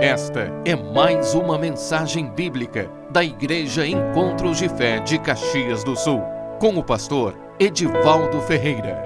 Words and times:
Esta 0.00 0.50
é 0.64 0.74
mais 0.74 1.34
uma 1.34 1.58
mensagem 1.58 2.26
bíblica 2.30 2.90
da 3.10 3.22
Igreja 3.22 3.86
Encontros 3.86 4.56
de 4.56 4.66
Fé 4.66 4.98
de 5.00 5.18
Caxias 5.18 5.84
do 5.84 5.94
Sul, 5.94 6.22
com 6.58 6.78
o 6.78 6.82
pastor 6.82 7.36
Edivaldo 7.58 8.40
Ferreira. 8.40 9.04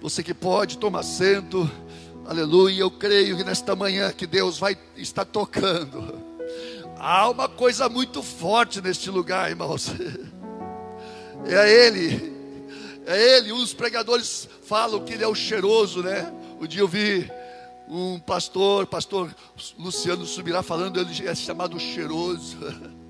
Você 0.00 0.20
que 0.20 0.34
pode, 0.34 0.78
toma 0.78 0.98
assento. 0.98 1.70
Aleluia. 2.26 2.80
Eu 2.80 2.90
creio 2.90 3.36
que 3.36 3.44
nesta 3.44 3.76
manhã 3.76 4.10
que 4.10 4.26
Deus 4.26 4.58
vai 4.58 4.76
estar 4.96 5.24
tocando. 5.24 6.20
Há 6.98 7.30
uma 7.30 7.48
coisa 7.48 7.88
muito 7.88 8.20
forte 8.20 8.80
neste 8.80 9.10
lugar, 9.10 9.48
irmãos. 9.48 9.92
É 11.46 11.86
Ele. 11.86 12.32
É 13.06 13.36
Ele. 13.36 13.52
Uns 13.52 13.72
pregadores 13.72 14.48
falam 14.64 15.04
que 15.04 15.12
Ele 15.12 15.22
é 15.22 15.28
o 15.28 15.36
cheiroso, 15.36 16.02
né? 16.02 16.32
Um 16.60 16.66
dia 16.66 16.80
eu 16.80 16.88
vi 16.88 17.30
um 17.88 18.18
pastor, 18.18 18.86
pastor 18.86 19.34
Luciano 19.78 20.24
Subirá 20.26 20.62
falando, 20.62 21.00
ele 21.00 21.28
é 21.28 21.34
chamado 21.34 21.78
cheiroso. 21.78 22.56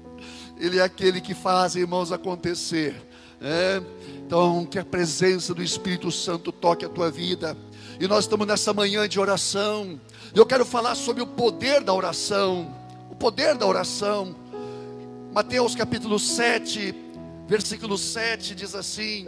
Ele 0.58 0.78
é 0.78 0.82
aquele 0.82 1.20
que 1.20 1.34
faz, 1.34 1.74
irmãos, 1.74 2.12
acontecer. 2.12 2.94
É? 3.40 3.82
Então, 4.24 4.64
que 4.64 4.78
a 4.78 4.84
presença 4.84 5.52
do 5.52 5.60
Espírito 5.60 6.08
Santo 6.12 6.52
toque 6.52 6.84
a 6.84 6.88
tua 6.88 7.10
vida. 7.10 7.56
E 7.98 8.06
nós 8.06 8.24
estamos 8.24 8.46
nessa 8.46 8.72
manhã 8.72 9.08
de 9.08 9.18
oração. 9.18 10.00
Eu 10.32 10.46
quero 10.46 10.64
falar 10.64 10.94
sobre 10.94 11.20
o 11.20 11.26
poder 11.26 11.82
da 11.82 11.92
oração. 11.92 12.72
O 13.10 13.16
poder 13.16 13.56
da 13.56 13.66
oração. 13.66 14.36
Mateus 15.32 15.74
capítulo 15.74 16.18
7, 16.18 16.94
versículo 17.48 17.98
7 17.98 18.54
diz 18.54 18.74
assim: 18.74 19.26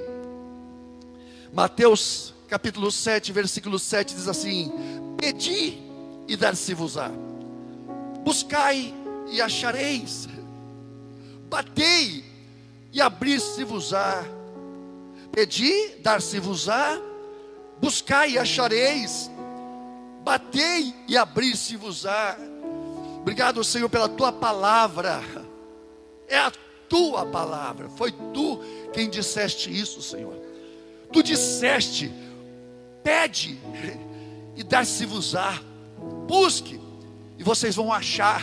Mateus 1.52 2.32
capítulo 2.46 2.92
7, 2.92 3.32
versículo 3.32 3.78
7 3.78 4.14
diz 4.14 4.28
assim: 4.28 4.70
Pedi 5.24 5.78
e 6.28 6.36
dar-se-vos-á, 6.36 7.10
buscai 8.22 8.92
e 9.32 9.40
achareis, 9.40 10.28
batei 11.48 12.22
e 12.92 13.00
abrir-se-vos-á, 13.00 14.22
pedi, 15.32 15.96
dar-se-vos-á, 16.02 17.00
buscai 17.80 18.32
e 18.32 18.38
achareis, 18.38 19.30
batei 20.22 20.94
e 21.08 21.16
abrir-se-vos-á. 21.16 22.36
Obrigado, 23.22 23.64
Senhor, 23.64 23.88
pela 23.88 24.10
tua 24.10 24.30
palavra. 24.30 25.22
É 26.28 26.36
a 26.36 26.52
tua 26.86 27.24
palavra. 27.24 27.88
Foi 27.88 28.12
tu 28.12 28.60
quem 28.92 29.08
disseste 29.08 29.74
isso, 29.74 30.02
Senhor. 30.02 30.34
Tu 31.10 31.22
disseste: 31.22 32.12
pede 33.02 33.58
e 34.56 34.62
dar-se-vos-á. 34.62 35.60
Busque 36.26 36.80
e 37.38 37.42
vocês 37.42 37.74
vão 37.76 37.92
achar. 37.92 38.42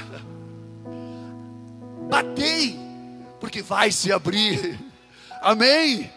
Batei, 2.09 2.77
porque 3.39 3.61
vai 3.61 3.91
se 3.91 4.11
abrir. 4.11 4.79
Amém? 5.41 6.11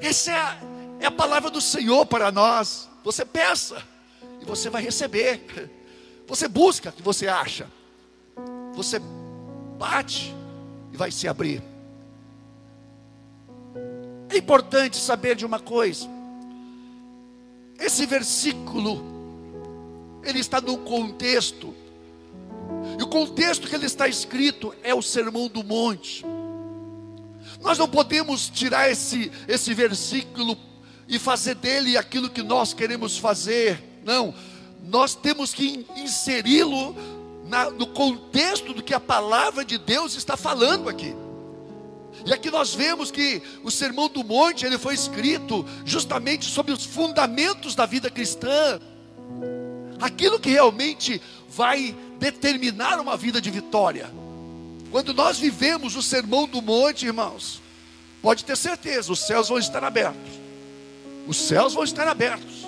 Essa 0.00 0.30
é 0.30 0.34
a, 0.34 0.58
é 1.00 1.06
a 1.06 1.10
palavra 1.10 1.50
do 1.50 1.60
Senhor 1.60 2.06
para 2.06 2.32
nós. 2.32 2.88
Você 3.04 3.24
peça 3.24 3.82
e 4.40 4.44
você 4.44 4.70
vai 4.70 4.82
receber. 4.82 5.70
Você 6.26 6.48
busca 6.48 6.94
e 6.98 7.02
você 7.02 7.28
acha. 7.28 7.66
Você 8.74 9.00
bate 9.78 10.34
e 10.92 10.96
vai 10.96 11.10
se 11.10 11.28
abrir. 11.28 11.62
É 14.30 14.36
importante 14.36 14.96
saber 14.96 15.34
de 15.34 15.46
uma 15.46 15.58
coisa. 15.58 16.06
Esse 17.78 18.04
versículo, 18.06 19.17
ele 20.28 20.40
está 20.40 20.60
num 20.60 20.76
contexto, 20.78 21.74
e 22.98 23.02
o 23.02 23.06
contexto 23.06 23.68
que 23.68 23.74
ele 23.74 23.86
está 23.86 24.08
escrito 24.08 24.74
é 24.82 24.94
o 24.94 25.02
Sermão 25.02 25.48
do 25.48 25.62
Monte. 25.64 26.24
Nós 27.60 27.78
não 27.78 27.88
podemos 27.88 28.48
tirar 28.48 28.90
esse, 28.90 29.32
esse 29.46 29.74
versículo 29.74 30.56
e 31.08 31.18
fazer 31.18 31.54
dele 31.54 31.96
aquilo 31.96 32.28
que 32.28 32.42
nós 32.42 32.72
queremos 32.74 33.16
fazer, 33.16 33.82
não, 34.04 34.34
nós 34.82 35.14
temos 35.14 35.52
que 35.52 35.86
inseri-lo 35.96 36.94
no 37.76 37.86
contexto 37.86 38.74
do 38.74 38.82
que 38.82 38.92
a 38.92 39.00
palavra 39.00 39.64
de 39.64 39.78
Deus 39.78 40.14
está 40.14 40.36
falando 40.36 40.88
aqui. 40.88 41.14
E 42.26 42.32
aqui 42.32 42.50
nós 42.50 42.74
vemos 42.74 43.10
que 43.10 43.42
o 43.62 43.70
Sermão 43.70 44.08
do 44.08 44.24
Monte 44.24 44.66
ele 44.66 44.76
foi 44.76 44.94
escrito 44.94 45.64
justamente 45.84 46.44
sobre 46.46 46.72
os 46.72 46.84
fundamentos 46.84 47.74
da 47.74 47.86
vida 47.86 48.10
cristã. 48.10 48.78
Aquilo 50.00 50.38
que 50.38 50.50
realmente 50.50 51.20
vai 51.48 51.94
determinar 52.18 53.00
uma 53.00 53.16
vida 53.16 53.40
de 53.40 53.50
vitória. 53.50 54.10
Quando 54.90 55.12
nós 55.12 55.38
vivemos 55.38 55.96
o 55.96 56.02
Sermão 56.02 56.46
do 56.46 56.62
Monte, 56.62 57.06
irmãos, 57.06 57.60
pode 58.22 58.44
ter 58.44 58.56
certeza, 58.56 59.12
os 59.12 59.20
céus 59.20 59.48
vão 59.48 59.58
estar 59.58 59.84
abertos. 59.84 60.32
Os 61.26 61.36
céus 61.36 61.74
vão 61.74 61.84
estar 61.84 62.08
abertos. 62.08 62.66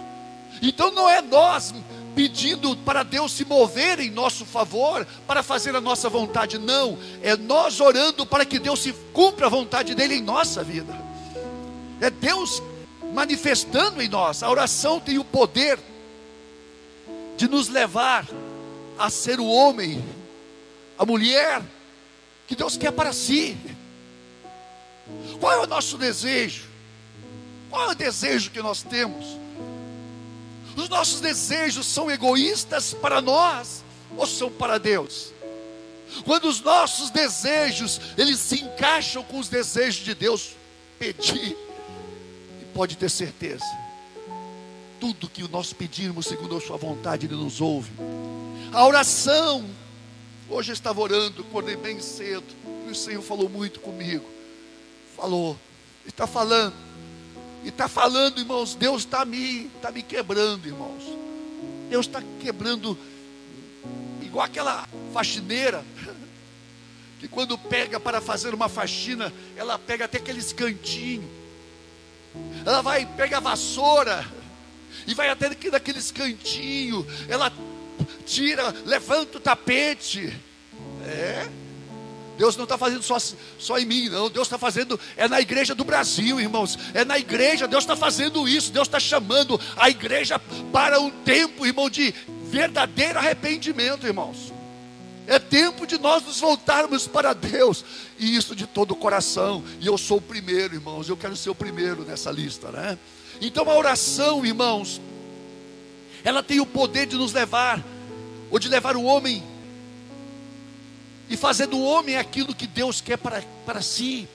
Então 0.61 0.91
não 0.91 1.09
é 1.09 1.23
nós 1.23 1.73
pedindo 2.15 2.77
para 2.79 3.03
Deus 3.03 3.33
se 3.33 3.45
mover 3.45 4.01
em 4.01 4.11
nosso 4.11 4.45
favor, 4.45 5.07
para 5.27 5.43
fazer 5.43 5.75
a 5.75 5.81
nossa 5.81 6.09
vontade. 6.09 6.59
Não, 6.59 6.99
é 7.23 7.37
nós 7.37 7.81
orando 7.81 8.27
para 8.27 8.45
que 8.45 8.59
Deus 8.59 8.81
se 8.81 8.93
cumpra 9.13 9.47
a 9.47 9.51
vontade 9.51 9.95
dele 9.95 10.17
em 10.17 10.23
nossa 10.23 10.63
vida. 10.63 10.95
É 12.01 12.11
Deus 12.11 12.63
manifestando 13.15 14.03
em 14.03 14.09
nós. 14.09 14.43
A 14.43 14.51
oração 14.51 15.01
tem 15.01 15.19
o 15.19 15.25
poder 15.25 15.79
de 17.41 17.49
nos 17.49 17.69
levar 17.69 18.29
a 18.99 19.09
ser 19.09 19.41
o 19.41 19.47
homem, 19.47 20.05
a 20.99 21.07
mulher 21.07 21.63
que 22.47 22.55
Deus 22.55 22.77
quer 22.77 22.93
para 22.93 23.15
si. 23.15 23.57
Qual 25.41 25.51
é 25.51 25.59
o 25.61 25.67
nosso 25.67 25.97
desejo? 25.97 26.69
Qual 27.71 27.89
é 27.89 27.93
o 27.93 27.95
desejo 27.95 28.51
que 28.51 28.61
nós 28.61 28.83
temos? 28.83 29.25
Os 30.77 30.91
nossos 30.91 31.23
desejos 31.23 31.87
são 31.87 32.11
egoístas 32.11 32.93
para 32.93 33.23
nós 33.23 33.83
ou 34.19 34.27
são 34.27 34.51
para 34.51 34.77
Deus? 34.77 35.33
Quando 36.27 36.47
os 36.47 36.61
nossos 36.61 37.09
desejos, 37.09 38.03
eles 38.19 38.39
se 38.39 38.57
encaixam 38.57 39.23
com 39.23 39.39
os 39.39 39.49
desejos 39.49 40.05
de 40.05 40.15
Deus, 40.15 40.51
pedir, 40.99 41.57
e 42.61 42.65
pode 42.75 42.99
ter 42.99 43.09
certeza, 43.09 43.65
tudo 45.01 45.31
que 45.31 45.49
nós 45.49 45.73
pedirmos 45.73 46.27
segundo 46.27 46.55
a 46.57 46.61
sua 46.61 46.77
vontade, 46.77 47.25
Ele 47.27 47.35
nos 47.35 47.61
ouve. 47.61 47.91
A 48.71 48.87
oração, 48.87 49.65
hoje 50.49 50.71
eu 50.71 50.75
estava 50.75 51.01
orando, 51.01 51.41
acordei 51.41 51.75
bem 51.75 51.99
cedo, 52.01 52.45
e 52.87 52.91
o 52.91 52.95
Senhor 52.95 53.23
falou 53.23 53.49
muito 53.49 53.81
comigo, 53.81 54.25
falou, 55.17 55.59
está 56.07 56.27
falando, 56.27 56.75
está 57.65 57.89
falando, 57.89 58.39
irmãos, 58.39 58.75
Deus 58.75 59.03
está 59.03 59.25
me, 59.25 59.71
tá 59.81 59.91
me 59.91 60.03
quebrando, 60.03 60.67
irmãos. 60.67 61.03
Deus 61.89 62.07
está 62.07 62.23
quebrando, 62.39 62.97
igual 64.23 64.45
aquela 64.45 64.87
faxineira, 65.15 65.83
que 67.19 67.27
quando 67.27 67.57
pega 67.57 67.99
para 67.99 68.21
fazer 68.21 68.55
uma 68.55 68.69
faxina, 68.69 69.33
ela 69.57 69.79
pega 69.79 70.05
até 70.05 70.19
aqueles 70.19 70.53
cantinhos. 70.53 71.41
Ela 72.65 72.83
vai, 72.83 73.05
pega 73.05 73.39
a 73.39 73.41
vassoura, 73.41 74.25
e 75.07 75.15
vai 75.15 75.29
até 75.29 75.47
aqueles 75.47 76.11
cantinhos. 76.11 77.07
Ela 77.29 77.53
tira, 78.27 78.75
levanta 78.85 79.39
o 79.39 79.41
tapete. 79.41 80.33
É. 81.05 81.49
Deus 82.41 82.57
não 82.57 82.65
está 82.65 82.79
fazendo 82.79 83.03
só, 83.03 83.19
só 83.59 83.79
em 83.79 83.85
mim, 83.85 84.09
não. 84.09 84.31
Deus 84.31 84.47
está 84.47 84.57
fazendo, 84.57 84.99
é 85.15 85.29
na 85.29 85.43
igreja 85.43 85.75
do 85.75 85.85
Brasil, 85.85 86.41
irmãos. 86.41 86.79
É 86.95 87.05
na 87.05 87.19
igreja, 87.19 87.69
Deus 87.69 87.85
está 87.85 87.95
fazendo 87.95 88.49
isso. 88.49 88.73
Deus 88.73 88.89
está 88.89 88.99
chamando 88.99 89.61
a 89.77 89.91
igreja 89.91 90.39
para 90.73 90.99
um 90.99 91.11
tempo, 91.11 91.67
irmão, 91.67 91.91
de 91.91 92.15
verdadeiro 92.45 93.19
arrependimento, 93.19 94.07
irmãos. 94.07 94.55
É 95.27 95.39
tempo 95.39 95.87
de 95.87 95.99
nós 95.99 96.25
nos 96.25 96.41
voltarmos 96.41 97.07
para 97.07 97.35
Deus, 97.35 97.85
e 98.19 98.35
isso 98.35 98.57
de 98.57 98.67
todo 98.67 98.93
o 98.93 98.97
coração. 98.97 99.63
E 99.79 99.87
eu 99.87 99.99
sou 99.99 100.17
o 100.17 100.23
primeiro, 100.23 100.75
irmãos. 100.75 101.11
Eu 101.11 101.19
quero 101.19 101.37
ser 101.37 101.51
o 101.51 101.55
primeiro 101.55 102.05
nessa 102.05 102.31
lista, 102.31 102.71
né? 102.73 102.99
Então 103.41 103.69
a 103.71 103.75
oração, 103.75 104.45
irmãos, 104.45 105.01
ela 106.23 106.43
tem 106.43 106.61
o 106.61 106.67
poder 106.67 107.07
de 107.07 107.17
nos 107.17 107.33
levar, 107.33 107.83
ou 108.51 108.59
de 108.59 108.69
levar 108.69 108.97
o 108.97 109.05
homem 109.05 109.43
e 111.31 111.37
fazer 111.37 111.67
do 111.67 111.81
homem 111.81 112.17
aquilo 112.17 112.53
que 112.53 112.67
Deus 112.67 113.01
quer 113.01 113.17
para, 113.17 113.43
para 113.65 113.81
si. 113.81 114.29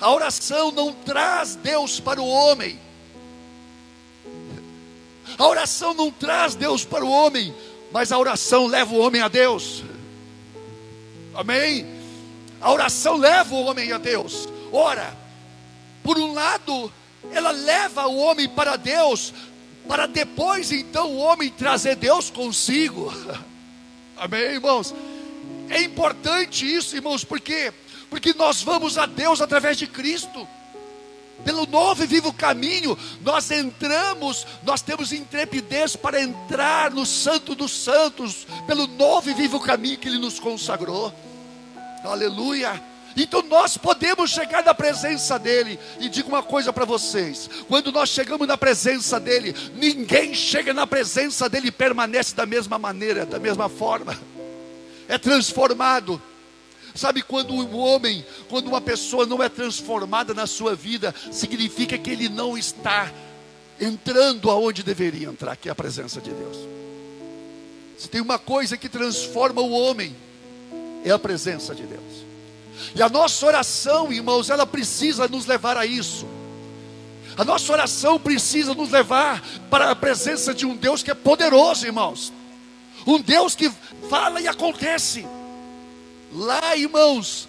A 0.00 0.12
oração 0.12 0.70
não 0.70 0.92
traz 0.92 1.56
Deus 1.56 1.98
para 1.98 2.22
o 2.22 2.28
homem. 2.28 2.78
A 5.36 5.46
oração 5.46 5.92
não 5.92 6.10
traz 6.10 6.54
Deus 6.54 6.84
para 6.84 7.04
o 7.04 7.10
homem, 7.10 7.52
mas 7.90 8.12
a 8.12 8.18
oração 8.18 8.66
leva 8.66 8.94
o 8.94 8.98
homem 8.98 9.20
a 9.20 9.28
Deus. 9.28 9.82
Amém? 11.34 11.84
A 12.60 12.72
oração 12.72 13.16
leva 13.16 13.54
o 13.54 13.64
homem 13.64 13.92
a 13.92 13.98
Deus. 13.98 14.48
Ora, 14.72 15.16
por 16.02 16.16
um 16.16 16.32
lado, 16.32 16.92
ela 17.32 17.50
leva 17.50 18.06
o 18.06 18.16
homem 18.16 18.48
para 18.48 18.76
Deus 18.76 19.32
para 19.88 20.06
depois 20.06 20.70
então 20.70 21.10
o 21.10 21.16
homem 21.16 21.48
trazer 21.48 21.96
Deus 21.96 22.28
consigo. 22.28 23.10
Amém, 24.16 24.40
irmãos? 24.40 24.94
É 25.70 25.80
importante 25.82 26.66
isso, 26.70 26.94
irmãos, 26.94 27.24
porque 27.24 27.72
porque 28.10 28.32
nós 28.34 28.62
vamos 28.62 28.96
a 28.96 29.06
Deus 29.06 29.40
através 29.40 29.76
de 29.76 29.86
Cristo. 29.86 30.46
Pelo 31.44 31.66
novo 31.66 32.02
e 32.02 32.06
vivo 32.06 32.32
caminho, 32.32 32.98
nós 33.20 33.50
entramos, 33.50 34.44
nós 34.64 34.82
temos 34.82 35.12
intrepidez 35.12 35.94
para 35.94 36.20
entrar 36.20 36.90
no 36.90 37.06
Santo 37.06 37.54
dos 37.54 37.70
Santos, 37.70 38.46
pelo 38.66 38.88
novo 38.88 39.30
e 39.30 39.34
vivo 39.34 39.60
caminho 39.60 39.98
que 39.98 40.08
Ele 40.08 40.18
nos 40.18 40.40
consagrou. 40.40 41.14
Aleluia. 42.02 42.82
Então 43.16 43.42
nós 43.42 43.76
podemos 43.76 44.30
chegar 44.30 44.62
na 44.62 44.74
presença 44.74 45.38
dEle. 45.38 45.78
E 45.98 46.08
digo 46.08 46.28
uma 46.28 46.42
coisa 46.42 46.72
para 46.72 46.84
vocês: 46.84 47.48
quando 47.68 47.90
nós 47.90 48.08
chegamos 48.10 48.46
na 48.46 48.56
presença 48.56 49.18
dEle, 49.18 49.54
ninguém 49.74 50.34
chega 50.34 50.72
na 50.72 50.86
presença 50.86 51.48
dEle 51.48 51.68
e 51.68 51.72
permanece 51.72 52.34
da 52.34 52.46
mesma 52.46 52.78
maneira, 52.78 53.26
da 53.26 53.38
mesma 53.38 53.68
forma. 53.68 54.18
É 55.08 55.18
transformado. 55.18 56.20
Sabe 56.94 57.22
quando 57.22 57.54
um 57.54 57.76
homem, 57.76 58.24
quando 58.48 58.66
uma 58.66 58.80
pessoa 58.80 59.24
não 59.24 59.42
é 59.42 59.48
transformada 59.48 60.34
na 60.34 60.46
sua 60.46 60.74
vida, 60.74 61.14
significa 61.30 61.96
que 61.96 62.10
ele 62.10 62.28
não 62.28 62.58
está 62.58 63.12
entrando 63.80 64.50
aonde 64.50 64.82
deveria 64.82 65.28
entrar, 65.28 65.56
que 65.56 65.68
é 65.68 65.72
a 65.72 65.76
presença 65.76 66.20
de 66.20 66.30
Deus. 66.30 66.56
Se 67.96 68.08
tem 68.08 68.20
uma 68.20 68.38
coisa 68.38 68.76
que 68.76 68.88
transforma 68.88 69.60
o 69.60 69.70
homem, 69.70 70.14
é 71.04 71.10
a 71.10 71.18
presença 71.18 71.74
de 71.74 71.84
Deus. 71.84 72.27
E 72.94 73.02
a 73.02 73.08
nossa 73.08 73.46
oração, 73.46 74.12
irmãos, 74.12 74.50
ela 74.50 74.66
precisa 74.66 75.28
nos 75.28 75.46
levar 75.46 75.76
a 75.76 75.86
isso. 75.86 76.26
A 77.36 77.44
nossa 77.44 77.72
oração 77.72 78.18
precisa 78.18 78.74
nos 78.74 78.90
levar 78.90 79.42
para 79.70 79.90
a 79.90 79.96
presença 79.96 80.52
de 80.52 80.66
um 80.66 80.76
Deus 80.76 81.02
que 81.02 81.10
é 81.10 81.14
poderoso, 81.14 81.86
irmãos. 81.86 82.32
Um 83.06 83.20
Deus 83.20 83.54
que 83.54 83.70
fala 84.10 84.40
e 84.40 84.48
acontece. 84.48 85.24
Lá, 86.32 86.76
irmãos, 86.76 87.48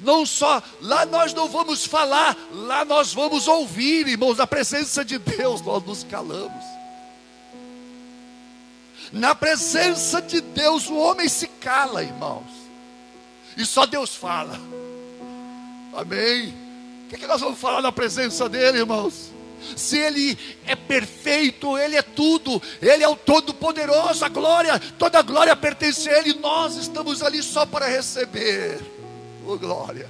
não 0.00 0.26
só, 0.26 0.62
lá 0.80 1.06
nós 1.06 1.32
não 1.32 1.48
vamos 1.48 1.86
falar, 1.86 2.36
lá 2.52 2.84
nós 2.84 3.12
vamos 3.14 3.48
ouvir, 3.48 4.06
irmãos, 4.06 4.38
na 4.38 4.46
presença 4.46 5.04
de 5.04 5.18
Deus 5.18 5.60
nós 5.62 5.84
nos 5.84 6.04
calamos. 6.04 6.64
Na 9.12 9.34
presença 9.34 10.20
de 10.20 10.40
Deus 10.40 10.88
o 10.88 10.96
homem 10.96 11.28
se 11.28 11.46
cala, 11.46 12.02
irmãos. 12.02 12.57
E 13.58 13.66
só 13.66 13.84
Deus 13.84 14.14
fala. 14.14 14.58
Amém. 15.92 16.54
O 17.04 17.08
que, 17.08 17.16
é 17.16 17.18
que 17.18 17.26
nós 17.26 17.40
vamos 17.40 17.58
falar 17.58 17.82
na 17.82 17.90
presença 17.90 18.48
dEle, 18.48 18.78
irmãos? 18.78 19.32
Se 19.76 19.98
Ele 19.98 20.38
é 20.64 20.76
perfeito, 20.76 21.76
Ele 21.76 21.96
é 21.96 22.02
tudo, 22.02 22.62
Ele 22.80 23.02
é 23.02 23.08
o 23.08 23.16
Todo-Poderoso, 23.16 24.24
a 24.24 24.28
glória, 24.28 24.78
toda 24.96 25.18
a 25.18 25.22
glória 25.22 25.56
pertence 25.56 26.08
a 26.08 26.20
Ele, 26.20 26.34
nós 26.34 26.76
estamos 26.76 27.20
ali 27.20 27.42
só 27.42 27.66
para 27.66 27.88
receber, 27.88 28.80
oh 29.44 29.58
glória. 29.58 30.08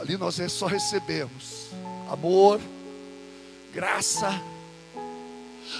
Ali 0.00 0.16
nós 0.16 0.40
é 0.40 0.48
só 0.48 0.66
recebemos 0.66 1.66
amor, 2.10 2.58
graça. 3.74 4.40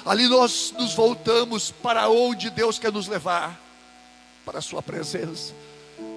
Ali 0.05 0.29
nós 0.29 0.75
nos 0.79 0.93
voltamos 0.93 1.71
para 1.71 2.11
onde 2.11 2.51
Deus 2.51 2.79
quer 2.79 2.93
nos 2.93 3.09
levar 3.09 3.62
para 4.45 4.59
a 4.59 4.63
Sua 4.63 4.83
presença. 4.83 5.55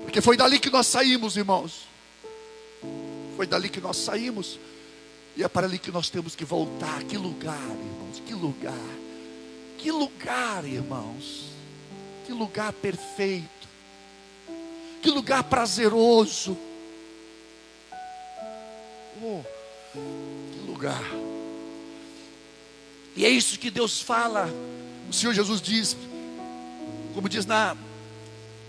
Porque 0.04 0.22
foi 0.22 0.38
dali 0.38 0.60
que 0.60 0.70
nós 0.70 0.88
saímos, 0.88 1.38
irmãos. 1.38 1.88
Foi 3.36 3.46
dali 3.48 3.70
que 3.70 3.82
nós 3.82 3.98
saímos. 3.98 4.60
E 5.36 5.44
é 5.44 5.48
para 5.48 5.68
ali 5.68 5.78
que 5.78 5.92
nós 5.92 6.10
temos 6.10 6.36
que 6.36 6.46
voltar. 6.46 7.04
Que 7.04 7.18
lugar, 7.18 7.60
irmãos. 7.60 8.22
Que 8.26 8.34
lugar. 8.34 8.74
Que 9.78 9.92
lugar, 9.92 10.66
irmãos. 10.66 11.46
Que 12.26 12.34
lugar 12.34 12.72
perfeito. 12.74 13.68
Que 15.02 15.10
lugar 15.12 15.44
prazeroso. 15.44 16.58
Oh, 19.22 19.42
que 19.94 20.60
lugar. 20.66 21.04
E 23.16 23.26
é 23.26 23.30
isso 23.30 23.60
que 23.60 23.70
Deus 23.70 24.02
fala. 24.02 24.50
O 25.10 25.14
Senhor 25.14 25.34
Jesus 25.34 25.62
diz, 25.62 25.96
como 27.14 27.30
diz 27.30 27.46
na 27.46 27.78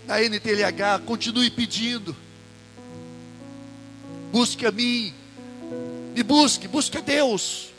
na 0.07 0.21
NTLH, 0.21 1.03
continue 1.05 1.51
pedindo. 1.51 2.15
Busque 4.31 4.65
a 4.65 4.71
mim. 4.71 5.13
Me 6.15 6.23
busque, 6.23 6.67
busque 6.67 6.97
a 6.97 7.01
Deus. 7.01 7.69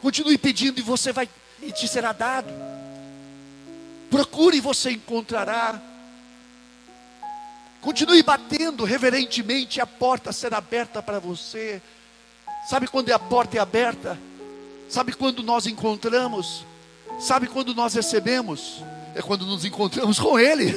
Continue 0.00 0.36
pedindo 0.36 0.80
e 0.80 0.82
você 0.82 1.12
vai 1.12 1.28
e 1.62 1.70
te 1.70 1.86
será 1.86 2.12
dado. 2.12 2.52
Procure 4.10 4.56
e 4.56 4.60
você 4.60 4.90
encontrará. 4.90 5.80
Continue 7.80 8.22
batendo 8.22 8.84
reverentemente, 8.84 9.80
a 9.80 9.86
porta 9.86 10.32
será 10.32 10.58
aberta 10.58 11.00
para 11.00 11.20
você. 11.20 11.80
Sabe 12.68 12.88
quando 12.88 13.10
a 13.10 13.18
porta 13.18 13.56
é 13.56 13.60
aberta? 13.60 14.18
Sabe 14.88 15.12
quando 15.12 15.42
nós 15.42 15.66
encontramos? 15.66 16.64
Sabe 17.20 17.46
quando 17.46 17.74
nós 17.74 17.94
recebemos? 17.94 18.82
É 19.14 19.22
quando 19.22 19.46
nos 19.46 19.64
encontramos 19.64 20.18
com 20.18 20.38
Ele. 20.38 20.72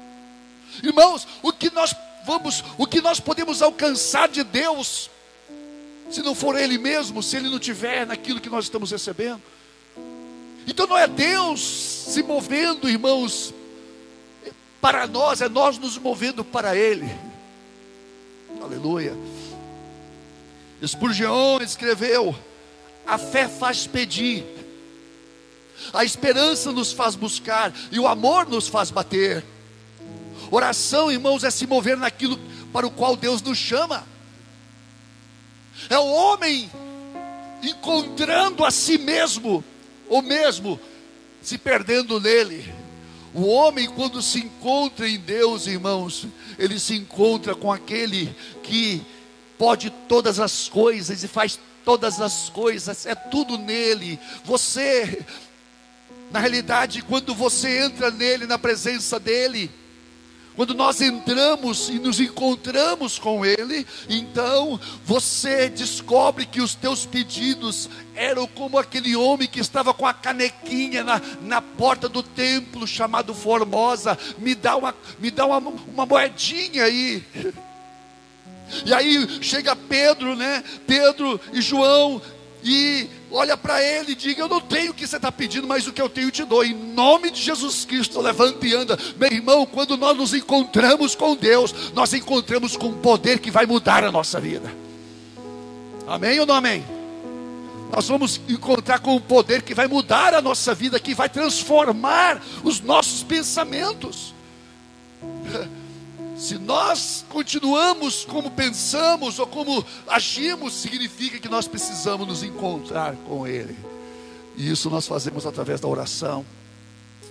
Irmãos, 0.82 1.26
o 1.42 1.52
que 1.52 1.70
nós 1.70 1.94
vamos, 2.24 2.64
o 2.78 2.86
que 2.86 3.00
nós 3.00 3.20
podemos 3.20 3.60
alcançar 3.62 4.28
de 4.28 4.42
Deus, 4.42 5.10
se 6.10 6.22
não 6.22 6.34
for 6.34 6.56
Ele 6.56 6.78
mesmo, 6.78 7.22
se 7.22 7.36
Ele 7.36 7.48
não 7.48 7.58
tiver 7.58 8.06
naquilo 8.06 8.40
que 8.40 8.48
nós 8.48 8.64
estamos 8.64 8.90
recebendo. 8.90 9.42
Então 10.66 10.86
não 10.86 10.96
é 10.96 11.06
Deus 11.06 11.60
se 11.60 12.22
movendo, 12.22 12.88
irmãos, 12.88 13.52
para 14.80 15.06
nós, 15.06 15.40
é 15.40 15.48
nós 15.48 15.78
nos 15.78 15.98
movendo 15.98 16.44
para 16.44 16.76
Ele. 16.76 17.08
Aleluia. 18.62 19.16
Spurgeon 20.86 21.60
escreveu: 21.62 22.34
a 23.06 23.18
fé 23.18 23.48
faz 23.48 23.86
pedir 23.86 24.44
a 25.92 26.04
esperança 26.04 26.72
nos 26.72 26.92
faz 26.92 27.14
buscar 27.14 27.72
e 27.90 27.98
o 27.98 28.06
amor 28.06 28.48
nos 28.48 28.68
faz 28.68 28.90
bater. 28.90 29.44
Oração, 30.50 31.10
irmãos, 31.10 31.44
é 31.44 31.50
se 31.50 31.66
mover 31.66 31.96
naquilo 31.96 32.38
para 32.72 32.86
o 32.86 32.90
qual 32.90 33.16
Deus 33.16 33.40
nos 33.42 33.58
chama. 33.58 34.06
É 35.88 35.98
o 35.98 36.06
homem 36.06 36.70
encontrando 37.62 38.64
a 38.64 38.70
si 38.70 38.98
mesmo, 38.98 39.64
ou 40.08 40.22
mesmo 40.22 40.78
se 41.42 41.56
perdendo 41.56 42.20
nele. 42.20 42.72
O 43.32 43.46
homem, 43.46 43.88
quando 43.88 44.20
se 44.20 44.40
encontra 44.40 45.08
em 45.08 45.18
Deus, 45.18 45.66
irmãos, 45.66 46.26
ele 46.58 46.80
se 46.80 46.96
encontra 46.96 47.54
com 47.54 47.72
aquele 47.72 48.34
que 48.62 49.02
pode 49.56 49.90
todas 50.08 50.40
as 50.40 50.68
coisas 50.68 51.22
e 51.22 51.28
faz 51.28 51.58
todas 51.84 52.20
as 52.20 52.48
coisas, 52.48 53.06
é 53.06 53.14
tudo 53.14 53.56
nele. 53.56 54.18
Você 54.44 55.24
na 56.30 56.38
realidade, 56.38 57.02
quando 57.02 57.34
você 57.34 57.84
entra 57.84 58.10
nele, 58.10 58.46
na 58.46 58.58
presença 58.58 59.18
dele, 59.18 59.70
quando 60.60 60.74
nós 60.74 61.00
entramos 61.00 61.88
e 61.88 61.98
nos 61.98 62.20
encontramos 62.20 63.18
com 63.18 63.46
Ele, 63.46 63.86
então 64.08 64.78
você 65.04 65.68
descobre 65.68 66.44
que 66.44 66.60
os 66.60 66.74
teus 66.74 67.06
pedidos 67.06 67.88
eram 68.14 68.46
como 68.46 68.76
aquele 68.76 69.16
homem 69.16 69.48
que 69.48 69.60
estava 69.60 69.94
com 69.94 70.06
a 70.06 70.12
canequinha 70.12 71.02
na, 71.02 71.20
na 71.40 71.62
porta 71.62 72.08
do 72.08 72.22
templo 72.22 72.86
chamado 72.86 73.32
Formosa. 73.32 74.18
Me 74.38 74.54
dá 74.54 74.76
uma, 74.76 74.94
me 75.18 75.30
dá 75.30 75.46
uma, 75.46 75.58
uma 75.58 76.06
moedinha 76.06 76.84
aí. 76.84 77.24
E 78.86 78.94
aí 78.94 79.42
chega 79.42 79.74
Pedro, 79.74 80.36
né? 80.36 80.62
Pedro 80.86 81.40
e 81.52 81.60
João 81.60 82.22
e 82.62 83.08
olha 83.30 83.56
para 83.56 83.82
ele 83.82 84.12
e 84.12 84.14
diga: 84.14 84.42
Eu 84.42 84.48
não 84.48 84.60
tenho 84.60 84.92
o 84.92 84.94
que 84.94 85.06
você 85.06 85.16
está 85.16 85.32
pedindo, 85.32 85.66
mas 85.66 85.86
o 85.86 85.92
que 85.92 86.00
eu 86.00 86.08
tenho 86.08 86.30
te 86.30 86.44
dou. 86.44 86.64
Em 86.64 86.74
nome 86.74 87.30
de 87.30 87.40
Jesus 87.40 87.84
Cristo, 87.84 88.20
levanta 88.20 88.66
e 88.66 88.74
anda. 88.74 88.98
Meu 89.16 89.30
irmão, 89.30 89.66
quando 89.66 89.96
nós 89.96 90.16
nos 90.16 90.34
encontramos 90.34 91.14
com 91.14 91.34
Deus, 91.34 91.92
nós 91.92 92.12
encontramos 92.12 92.76
com 92.76 92.88
um 92.88 93.00
poder 93.00 93.38
que 93.38 93.50
vai 93.50 93.66
mudar 93.66 94.04
a 94.04 94.12
nossa 94.12 94.40
vida. 94.40 94.70
Amém 96.06 96.40
ou 96.40 96.46
não 96.46 96.54
amém? 96.54 96.84
Nós 97.92 98.06
vamos 98.06 98.40
encontrar 98.48 99.00
com 99.00 99.16
um 99.16 99.20
poder 99.20 99.62
que 99.62 99.74
vai 99.74 99.88
mudar 99.88 100.34
a 100.34 100.40
nossa 100.40 100.74
vida, 100.74 101.00
que 101.00 101.14
vai 101.14 101.28
transformar 101.28 102.40
os 102.62 102.80
nossos 102.80 103.22
pensamentos. 103.22 104.32
Se 106.40 106.56
nós 106.56 107.22
continuamos 107.28 108.24
como 108.24 108.50
pensamos 108.50 109.38
ou 109.38 109.46
como 109.46 109.84
agimos, 110.08 110.72
significa 110.72 111.38
que 111.38 111.50
nós 111.50 111.68
precisamos 111.68 112.26
nos 112.26 112.42
encontrar 112.42 113.14
com 113.28 113.46
Ele. 113.46 113.76
E 114.56 114.70
isso 114.70 114.88
nós 114.88 115.06
fazemos 115.06 115.44
através 115.44 115.80
da 115.80 115.86
oração. 115.86 116.46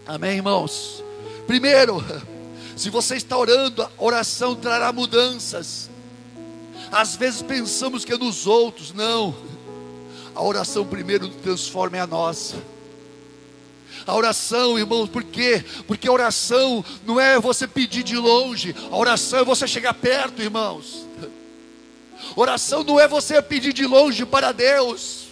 Amém, 0.06 0.36
irmãos? 0.38 1.04
Primeiro, 1.48 2.06
se 2.78 2.92
você 2.92 3.16
está 3.16 3.36
orando, 3.36 3.82
a 3.82 3.90
oração 3.98 4.54
trará 4.56 4.94
mudanças. 4.94 5.90
Às 6.92 7.16
vezes 7.16 7.42
pensamos 7.42 8.06
que 8.06 8.14
é 8.14 8.18
nos 8.18 8.46
outros, 8.46 8.94
não. 8.94 9.34
A 10.36 10.44
oração 10.44 10.86
primeiro 10.86 11.30
transforma 11.30 11.98
em 11.98 12.00
a 12.00 12.06
nossa. 12.06 12.58
A 14.06 14.16
oração, 14.16 14.78
irmãos, 14.78 15.10
por 15.10 15.24
quê? 15.24 15.64
Porque 15.88 16.08
a 16.08 16.12
oração 16.12 16.84
não 17.06 17.20
é 17.20 17.40
você 17.40 17.68
pedir 17.68 18.04
de 18.04 18.16
longe, 18.16 18.76
a 18.92 18.96
oração 18.96 19.40
é 19.40 19.44
você 19.44 19.68
chegar 19.68 19.94
perto, 19.94 20.42
irmãos. 20.42 21.08
Oração 22.36 22.84
não 22.84 23.00
é 23.00 23.08
você 23.08 23.42
pedir 23.42 23.74
de 23.74 23.86
longe 23.86 24.26
para 24.26 24.52
Deus, 24.52 25.28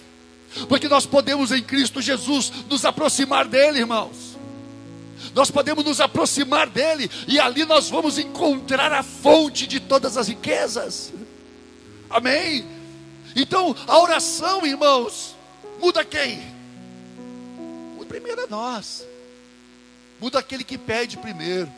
porque 0.67 0.87
nós 0.87 1.05
podemos 1.05 1.51
em 1.51 1.61
Cristo 1.61 2.01
Jesus 2.01 2.51
nos 2.69 2.85
aproximar 2.85 3.47
dele, 3.47 3.79
irmãos. 3.79 4.37
Nós 5.33 5.51
podemos 5.51 5.83
nos 5.83 5.99
aproximar 5.99 6.67
dele 6.67 7.09
e 7.27 7.39
ali 7.39 7.65
nós 7.65 7.89
vamos 7.89 8.17
encontrar 8.17 8.91
a 8.91 9.03
fonte 9.03 9.67
de 9.67 9.79
todas 9.79 10.17
as 10.17 10.27
riquezas. 10.27 11.13
Amém? 12.09 12.65
Então, 13.35 13.75
a 13.85 13.99
oração, 13.99 14.65
irmãos, 14.65 15.35
muda 15.79 16.03
quem? 16.03 16.56
Primeiro 18.27 18.43
a 18.43 18.47
nós. 18.47 19.07
Muda 20.19 20.39
aquele 20.39 20.65
que 20.65 20.77
pede 20.77 21.17
primeiro. 21.17 21.71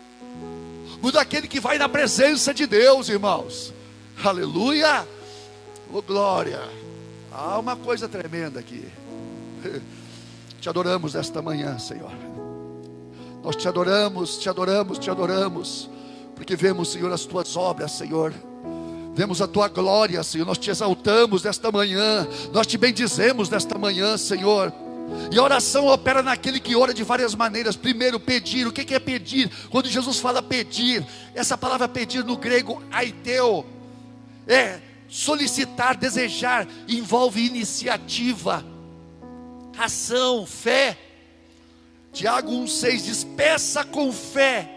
Muda 1.00 1.22
aquele 1.22 1.48
que 1.48 1.60
vai 1.60 1.78
na 1.78 1.88
presença 1.88 2.52
de 2.52 2.66
Deus, 2.66 3.08
irmãos. 3.08 3.72
Aleluia! 4.24 5.08
Oh 5.94 6.02
glória! 6.02 6.60
Há 7.32 7.60
uma 7.60 7.76
coisa 7.76 8.10
tremenda 8.10 8.60
aqui. 8.60 8.84
Te 10.60 10.68
adoramos 10.68 11.14
esta 11.14 11.40
manhã, 11.40 11.78
Senhor. 11.78 12.12
Nós 13.44 13.56
te 13.56 13.68
adoramos, 13.68 14.38
te 14.38 14.50
adoramos, 14.50 15.00
te 15.00 15.10
adoramos, 15.10 15.90
porque 16.36 16.56
vemos, 16.56 16.92
Senhor, 16.92 17.14
as 17.14 17.26
tuas 17.26 17.56
obras, 17.56 17.92
Senhor. 17.94 18.34
Vemos 19.14 19.42
a 19.42 19.48
tua 19.48 19.70
glória, 19.70 20.22
Senhor. 20.22 20.46
Nós 20.46 20.58
te 20.58 20.70
exaltamos 20.70 21.44
nesta 21.44 21.72
manhã, 21.72 22.28
nós 22.52 22.68
te 22.68 22.78
bendizemos 22.78 23.50
nesta 23.50 23.78
manhã, 23.78 24.18
Senhor. 24.18 24.74
E 25.32 25.38
a 25.38 25.44
oração 25.44 25.88
opera 25.88 26.24
naquele 26.24 26.60
que 26.60 26.76
ora 26.76 26.94
de 26.94 27.04
várias 27.04 27.36
maneiras. 27.36 27.76
Primeiro, 27.76 28.20
pedir. 28.20 28.68
O 28.68 28.72
que 28.72 28.94
é 28.94 29.00
pedir? 29.00 29.50
Quando 29.70 29.88
Jesus 29.88 30.20
fala 30.20 30.42
pedir, 30.42 31.06
essa 31.36 31.58
palavra 31.58 31.88
pedir 31.88 32.24
no 32.24 32.38
grego, 32.38 32.82
aiteu, 32.92 33.66
é 34.48 34.80
solicitar, 35.10 35.98
desejar, 35.98 36.68
envolve 36.88 37.46
iniciativa, 37.46 38.64
ação, 39.78 40.46
fé. 40.46 40.98
Tiago 42.12 42.52
1,6 42.52 43.04
diz: 43.04 43.24
peça 43.24 43.84
com 43.84 44.12
fé, 44.12 44.70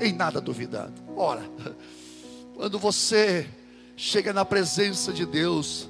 em 0.00 0.12
nada 0.12 0.40
duvidando. 0.40 0.94
Ora, 1.16 1.42
quando 2.54 2.78
você 2.78 3.48
chega 3.96 4.32
na 4.32 4.44
presença 4.44 5.12
de 5.12 5.26
Deus, 5.26 5.89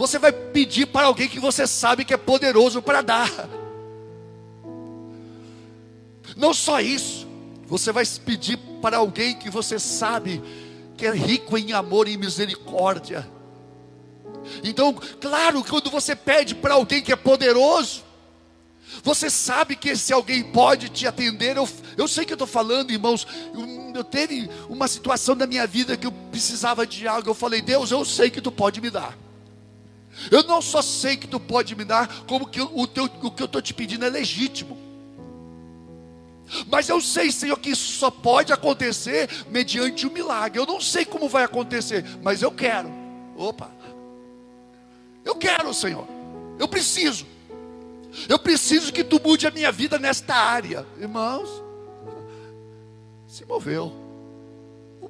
você 0.00 0.18
vai 0.18 0.32
pedir 0.32 0.86
para 0.86 1.08
alguém 1.08 1.28
que 1.28 1.38
você 1.38 1.66
sabe 1.66 2.06
que 2.06 2.14
é 2.14 2.16
poderoso 2.16 2.80
para 2.80 3.02
dar. 3.02 3.30
Não 6.34 6.54
só 6.54 6.80
isso, 6.80 7.28
você 7.66 7.92
vai 7.92 8.06
pedir 8.06 8.56
para 8.80 8.96
alguém 8.96 9.34
que 9.34 9.50
você 9.50 9.78
sabe 9.78 10.42
que 10.96 11.04
é 11.04 11.10
rico 11.10 11.58
em 11.58 11.74
amor 11.74 12.08
e 12.08 12.16
misericórdia. 12.16 13.30
Então, 14.64 14.94
claro, 15.20 15.62
quando 15.62 15.90
você 15.90 16.16
pede 16.16 16.54
para 16.54 16.72
alguém 16.72 17.02
que 17.02 17.12
é 17.12 17.16
poderoso, 17.16 18.02
você 19.02 19.28
sabe 19.28 19.76
que 19.76 19.90
esse 19.90 20.14
alguém 20.14 20.42
pode 20.42 20.88
te 20.88 21.06
atender. 21.06 21.58
Eu, 21.58 21.68
eu 21.98 22.08
sei 22.08 22.24
que 22.24 22.32
eu 22.32 22.36
estou 22.36 22.48
falando, 22.48 22.90
irmãos. 22.90 23.26
Eu, 23.52 23.96
eu 23.96 24.04
teve 24.04 24.48
uma 24.66 24.88
situação 24.88 25.34
na 25.34 25.46
minha 25.46 25.66
vida 25.66 25.94
que 25.94 26.06
eu 26.06 26.12
precisava 26.12 26.86
de 26.86 27.06
algo. 27.06 27.28
Eu 27.28 27.34
falei, 27.34 27.60
Deus, 27.60 27.90
eu 27.90 28.02
sei 28.02 28.30
que 28.30 28.40
tu 28.40 28.50
pode 28.50 28.80
me 28.80 28.88
dar. 28.88 29.14
Eu 30.30 30.42
não 30.42 30.60
só 30.60 30.82
sei 30.82 31.16
que 31.16 31.26
tu 31.26 31.38
pode 31.38 31.74
me 31.76 31.84
dar, 31.84 32.24
como 32.26 32.46
que 32.46 32.60
o, 32.60 32.86
teu, 32.86 33.04
o 33.04 33.30
que 33.30 33.42
eu 33.42 33.46
estou 33.46 33.62
te 33.62 33.72
pedindo 33.72 34.04
é 34.04 34.10
legítimo. 34.10 34.76
Mas 36.66 36.88
eu 36.88 37.00
sei, 37.00 37.30
Senhor, 37.30 37.56
que 37.58 37.70
isso 37.70 37.92
só 37.92 38.10
pode 38.10 38.52
acontecer 38.52 39.28
mediante 39.50 40.06
um 40.06 40.10
milagre. 40.10 40.58
Eu 40.58 40.66
não 40.66 40.80
sei 40.80 41.04
como 41.04 41.28
vai 41.28 41.44
acontecer, 41.44 42.04
mas 42.22 42.42
eu 42.42 42.50
quero. 42.50 42.90
Opa. 43.36 43.70
Eu 45.24 45.36
quero, 45.36 45.72
Senhor. 45.72 46.06
Eu 46.58 46.66
preciso. 46.66 47.26
Eu 48.28 48.38
preciso 48.38 48.92
que 48.92 49.04
tu 49.04 49.20
mude 49.22 49.46
a 49.46 49.50
minha 49.50 49.70
vida 49.70 49.98
nesta 49.98 50.34
área. 50.34 50.84
Irmãos, 50.98 51.48
se 53.28 53.44
moveu 53.44 53.99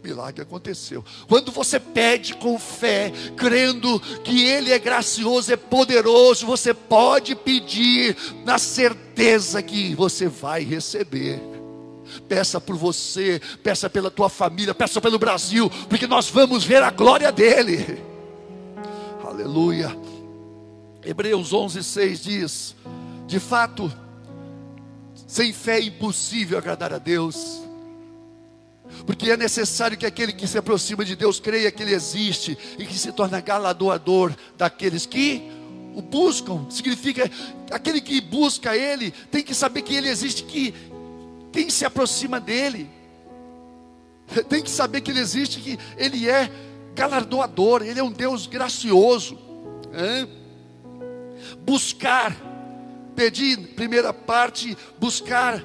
milagre 0.02 0.42
aconteceu. 0.42 1.04
Quando 1.28 1.52
você 1.52 1.78
pede 1.78 2.35
com 2.35 2.59
fé, 2.59 3.12
crendo 3.37 4.00
que 4.25 4.45
Ele 4.45 4.73
é 4.73 4.78
gracioso, 4.78 5.52
é 5.52 5.57
poderoso, 5.57 6.47
você 6.47 6.73
pode 6.73 7.35
pedir 7.35 8.16
na 8.45 8.59
certeza 8.59 9.62
que 9.62 9.95
você 9.95 10.28
vai 10.28 10.62
receber. 10.62 11.40
Peça 12.28 12.61
por 12.61 12.76
você, 12.76 13.40
peça 13.62 13.88
pela 13.88 14.11
tua 14.11 14.28
família, 14.28 14.75
peça 14.75 15.00
pelo 15.00 15.19
Brasil, 15.19 15.71
porque 15.88 16.07
nós 16.07 16.28
vamos 16.28 16.64
ver 16.64 16.83
a 16.83 16.90
glória 16.90 17.30
dele. 17.30 18.02
Aleluia. 19.25 19.97
Hebreus 21.04 21.52
11:6 21.52 22.23
diz: 22.23 22.76
De 23.26 23.38
fato, 23.38 23.90
sem 25.26 25.52
fé 25.52 25.78
é 25.78 25.85
impossível 25.85 26.59
agradar 26.59 26.92
a 26.92 26.99
Deus. 26.99 27.62
Porque 29.06 29.30
é 29.30 29.37
necessário 29.37 29.97
que 29.97 30.06
aquele 30.06 30.32
que 30.32 30.47
se 30.47 30.59
aproxima 30.59 31.04
de 31.04 31.16
Deus 31.16 31.40
creia 31.40 31.70
que 31.70 31.82
Ele 31.82 31.94
existe 31.94 32.56
e 32.78 32.85
que 32.85 32.99
se 32.99 33.12
torna 33.12 33.40
galardoador 33.40 34.35
daqueles 34.56 35.06
que 35.06 35.42
o 35.94 36.02
buscam. 36.02 36.66
Significa 36.70 37.30
aquele 37.70 38.00
que 38.00 38.20
busca 38.20 38.76
Ele 38.76 39.11
tem 39.30 39.42
que 39.42 39.54
saber 39.54 39.82
que 39.82 39.94
Ele 39.94 40.09
existe, 40.09 40.44
que 40.44 40.75
quem 41.52 41.70
se 41.70 41.85
aproxima 41.85 42.38
dele 42.38 42.88
tem 44.49 44.62
que 44.62 44.70
saber 44.70 45.00
que 45.00 45.11
Ele 45.11 45.20
existe, 45.20 45.61
que 45.61 45.78
Ele 45.97 46.28
é 46.28 46.50
galardoador, 46.94 47.82
Ele 47.82 47.99
é 48.00 48.02
um 48.02 48.12
Deus 48.12 48.47
gracioso. 48.47 49.38
Buscar, 51.62 52.37
pedir, 53.16 53.56
primeira 53.75 54.12
parte, 54.12 54.76
buscar. 54.99 55.64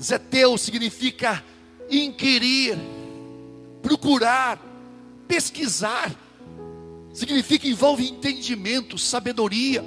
Zeteu 0.00 0.56
significa 0.56 1.42
inquirir, 1.90 2.78
procurar, 3.82 4.58
pesquisar. 5.26 6.14
Significa 7.12 7.66
envolve 7.66 8.08
entendimento, 8.08 8.98
sabedoria. 8.98 9.84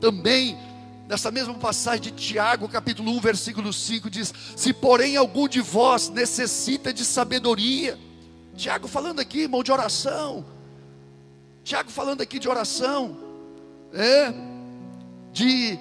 Também, 0.00 0.56
nessa 1.08 1.30
mesma 1.30 1.54
passagem 1.54 2.02
de 2.02 2.10
Tiago, 2.12 2.68
capítulo 2.68 3.12
1, 3.12 3.20
versículo 3.20 3.72
5, 3.72 4.10
diz: 4.10 4.32
Se 4.56 4.72
porém 4.72 5.16
algum 5.16 5.48
de 5.48 5.60
vós 5.60 6.08
necessita 6.08 6.92
de 6.92 7.04
sabedoria, 7.04 7.98
Tiago 8.56 8.86
falando 8.86 9.20
aqui, 9.20 9.40
irmão, 9.40 9.62
de 9.62 9.72
oração. 9.72 10.44
Tiago 11.64 11.90
falando 11.90 12.20
aqui 12.20 12.38
de 12.38 12.48
oração, 12.48 13.16
é, 13.92 14.32
de 15.32 15.78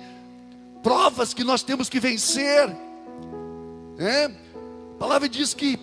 provas 0.84 1.34
que 1.34 1.44
nós 1.44 1.64
temos 1.64 1.90
que 1.90 2.00
vencer, 2.00 2.70
é, 3.98 4.32
palavra 5.02 5.28
diz 5.28 5.56
que, 5.56 5.80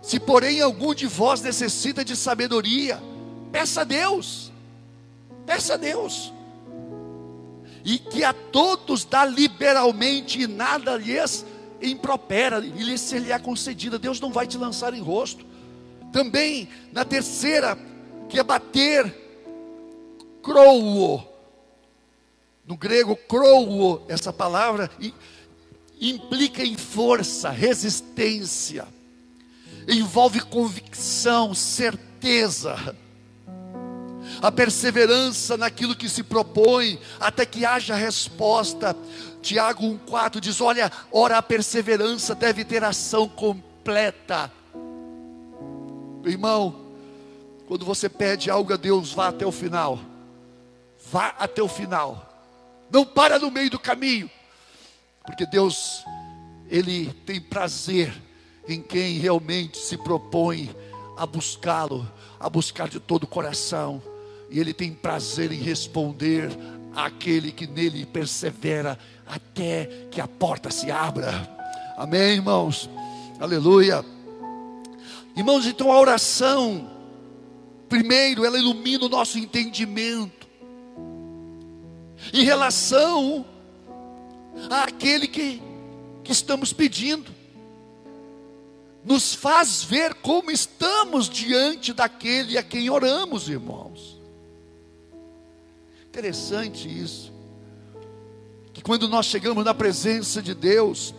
se 0.00 0.20
porém 0.20 0.60
algum 0.60 0.94
de 0.94 1.08
vós 1.08 1.42
necessita 1.42 2.04
de 2.04 2.14
sabedoria, 2.14 3.02
peça 3.50 3.80
a 3.80 3.84
Deus, 3.84 4.52
peça 5.44 5.74
a 5.74 5.76
Deus, 5.76 6.32
e 7.84 7.98
que 7.98 8.22
a 8.22 8.32
todos 8.32 9.04
dá 9.04 9.24
liberalmente 9.24 10.40
e 10.40 10.46
nada 10.46 10.96
lhes 10.96 11.44
impropera, 11.82 12.64
e 12.64 12.84
lhe 12.84 12.96
se 12.96 13.18
lhe 13.18 13.32
é 13.32 13.38
concedida, 13.40 13.98
Deus 13.98 14.20
não 14.20 14.30
vai 14.30 14.46
te 14.46 14.56
lançar 14.56 14.94
em 14.94 15.00
rosto. 15.00 15.44
Também, 16.12 16.68
na 16.92 17.04
terceira, 17.04 17.76
que 18.28 18.38
é 18.38 18.44
bater, 18.44 19.12
crouo, 20.40 21.26
no 22.64 22.76
grego, 22.76 23.16
crouo, 23.16 24.02
essa 24.06 24.32
palavra, 24.32 24.88
implica 26.10 26.64
em 26.64 26.76
força, 26.76 27.48
resistência, 27.50 28.86
envolve 29.86 30.40
convicção, 30.40 31.54
certeza, 31.54 32.96
a 34.40 34.50
perseverança 34.50 35.56
naquilo 35.56 35.94
que 35.94 36.08
se 36.08 36.24
propõe, 36.24 36.98
até 37.20 37.46
que 37.46 37.64
haja 37.64 37.94
resposta. 37.94 38.96
Tiago 39.40 39.84
1,4 39.84 40.40
diz: 40.40 40.60
Olha, 40.60 40.90
ora, 41.12 41.38
a 41.38 41.42
perseverança 41.42 42.34
deve 42.34 42.64
ter 42.64 42.82
ação 42.82 43.28
completa. 43.28 44.50
Irmão, 46.24 46.86
quando 47.66 47.84
você 47.84 48.08
pede 48.08 48.50
algo 48.50 48.72
a 48.72 48.76
Deus, 48.76 49.12
vá 49.12 49.28
até 49.28 49.46
o 49.46 49.52
final. 49.52 49.98
Vá 51.10 51.34
até 51.38 51.62
o 51.62 51.68
final. 51.68 52.28
Não 52.90 53.04
para 53.04 53.38
no 53.38 53.50
meio 53.50 53.70
do 53.70 53.78
caminho. 53.78 54.30
Porque 55.24 55.46
Deus, 55.46 56.04
Ele 56.68 57.12
tem 57.26 57.40
prazer 57.40 58.12
em 58.68 58.80
quem 58.80 59.18
realmente 59.18 59.78
se 59.78 59.96
propõe 59.96 60.70
a 61.16 61.26
buscá-lo, 61.26 62.10
a 62.38 62.48
buscar 62.48 62.88
de 62.88 62.98
todo 62.98 63.24
o 63.24 63.28
coração. 63.28 64.02
E 64.50 64.58
Ele 64.58 64.72
tem 64.72 64.92
prazer 64.92 65.52
em 65.52 65.60
responder 65.60 66.50
àquele 66.94 67.52
que 67.52 67.66
nele 67.66 68.04
persevera 68.04 68.98
até 69.26 70.08
que 70.10 70.20
a 70.20 70.28
porta 70.28 70.70
se 70.70 70.90
abra. 70.90 71.48
Amém, 71.96 72.34
irmãos? 72.34 72.88
Aleluia. 73.40 74.04
Irmãos, 75.36 75.66
então 75.66 75.90
a 75.90 75.98
oração, 75.98 76.90
primeiro, 77.88 78.44
ela 78.44 78.58
ilumina 78.58 79.06
o 79.06 79.08
nosso 79.08 79.38
entendimento 79.38 80.46
em 82.32 82.44
relação 82.44 83.44
àquele 84.70 85.26
que, 85.26 85.62
que 86.22 86.32
estamos 86.32 86.72
pedindo 86.72 87.42
nos 89.04 89.34
faz 89.34 89.82
ver 89.82 90.14
como 90.14 90.50
estamos 90.50 91.28
diante 91.28 91.92
daquele 91.92 92.56
a 92.56 92.62
quem 92.62 92.88
oramos, 92.88 93.48
irmãos. 93.48 94.20
Interessante 96.06 96.88
isso. 96.88 97.32
Que 98.72 98.80
quando 98.80 99.08
nós 99.08 99.26
chegamos 99.26 99.64
na 99.64 99.74
presença 99.74 100.40
de 100.40 100.54
Deus, 100.54 101.14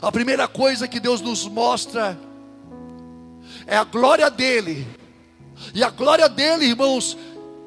a 0.00 0.10
primeira 0.10 0.48
coisa 0.48 0.88
que 0.88 0.98
Deus 0.98 1.20
nos 1.20 1.46
mostra 1.46 2.18
é 3.66 3.76
a 3.76 3.84
glória 3.84 4.30
dele. 4.30 4.86
E 5.74 5.84
a 5.84 5.90
glória 5.90 6.28
dele, 6.28 6.66
irmãos, 6.66 7.16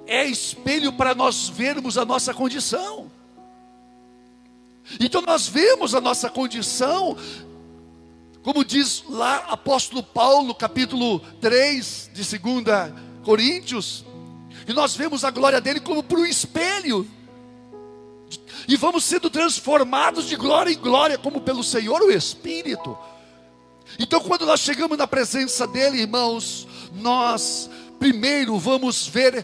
é 0.07 0.25
espelho 0.25 0.91
para 0.93 1.13
nós 1.13 1.49
vermos 1.49 1.97
a 1.97 2.05
nossa 2.05 2.33
condição. 2.33 3.11
Então 4.99 5.21
nós 5.21 5.47
vemos 5.47 5.95
a 5.95 6.01
nossa 6.01 6.29
condição 6.29 7.17
como 8.45 8.63
diz 8.63 9.03
lá 9.09 9.37
apóstolo 9.49 10.03
Paulo, 10.03 10.53
capítulo 10.53 11.19
3 11.41 12.11
de 12.13 12.37
2 12.37 12.93
Coríntios, 13.23 14.05
e 14.67 14.71
nós 14.71 14.95
vemos 14.95 15.23
a 15.23 15.31
glória 15.31 15.59
dele 15.59 15.79
como 15.79 16.03
por 16.03 16.19
um 16.19 16.25
espelho. 16.27 17.07
E 18.67 18.77
vamos 18.77 19.03
sendo 19.03 19.31
transformados 19.31 20.27
de 20.27 20.35
glória 20.35 20.71
em 20.71 20.77
glória, 20.77 21.17
como 21.17 21.41
pelo 21.41 21.63
Senhor 21.63 21.99
o 22.03 22.11
Espírito. 22.11 22.95
Então, 23.97 24.19
quando 24.19 24.45
nós 24.45 24.59
chegamos 24.59 24.95
na 24.95 25.07
presença 25.07 25.65
dele, 25.65 26.01
irmãos, 26.01 26.67
nós 26.93 27.67
primeiro 27.97 28.59
vamos 28.59 29.07
ver 29.07 29.43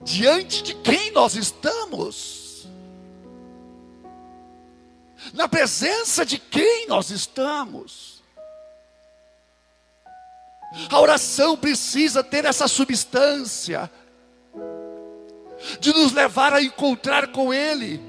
diante 0.00 0.62
de 0.62 0.74
quem 0.76 1.12
nós 1.12 1.34
estamos. 1.36 2.41
Na 5.32 5.48
presença 5.48 6.24
de 6.24 6.38
quem 6.38 6.86
nós 6.88 7.10
estamos. 7.10 8.22
A 10.90 11.00
oração 11.00 11.56
precisa 11.56 12.24
ter 12.24 12.44
essa 12.44 12.66
substância 12.66 13.90
de 15.80 15.92
nos 15.92 16.12
levar 16.12 16.52
a 16.52 16.62
encontrar 16.62 17.28
com 17.28 17.52
Ele, 17.52 18.00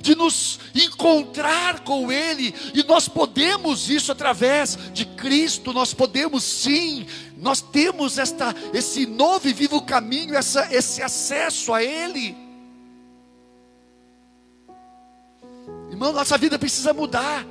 de 0.00 0.14
nos 0.14 0.58
encontrar 0.74 1.80
com 1.80 2.10
Ele, 2.10 2.54
e 2.74 2.82
nós 2.82 3.08
podemos 3.08 3.88
isso 3.88 4.10
através 4.10 4.76
de 4.92 5.04
Cristo, 5.04 5.72
nós 5.72 5.94
podemos 5.94 6.42
sim, 6.42 7.06
nós 7.36 7.60
temos 7.60 8.18
esta, 8.18 8.54
esse 8.72 9.06
novo 9.06 9.48
e 9.48 9.52
vivo 9.52 9.82
caminho, 9.82 10.34
essa, 10.34 10.68
esse 10.74 11.02
acesso 11.02 11.72
a 11.72 11.82
Ele. 11.82 12.43
Irmão, 16.04 16.12
nossa 16.12 16.36
vida 16.36 16.58
precisa 16.58 16.92
mudar. 16.92 17.46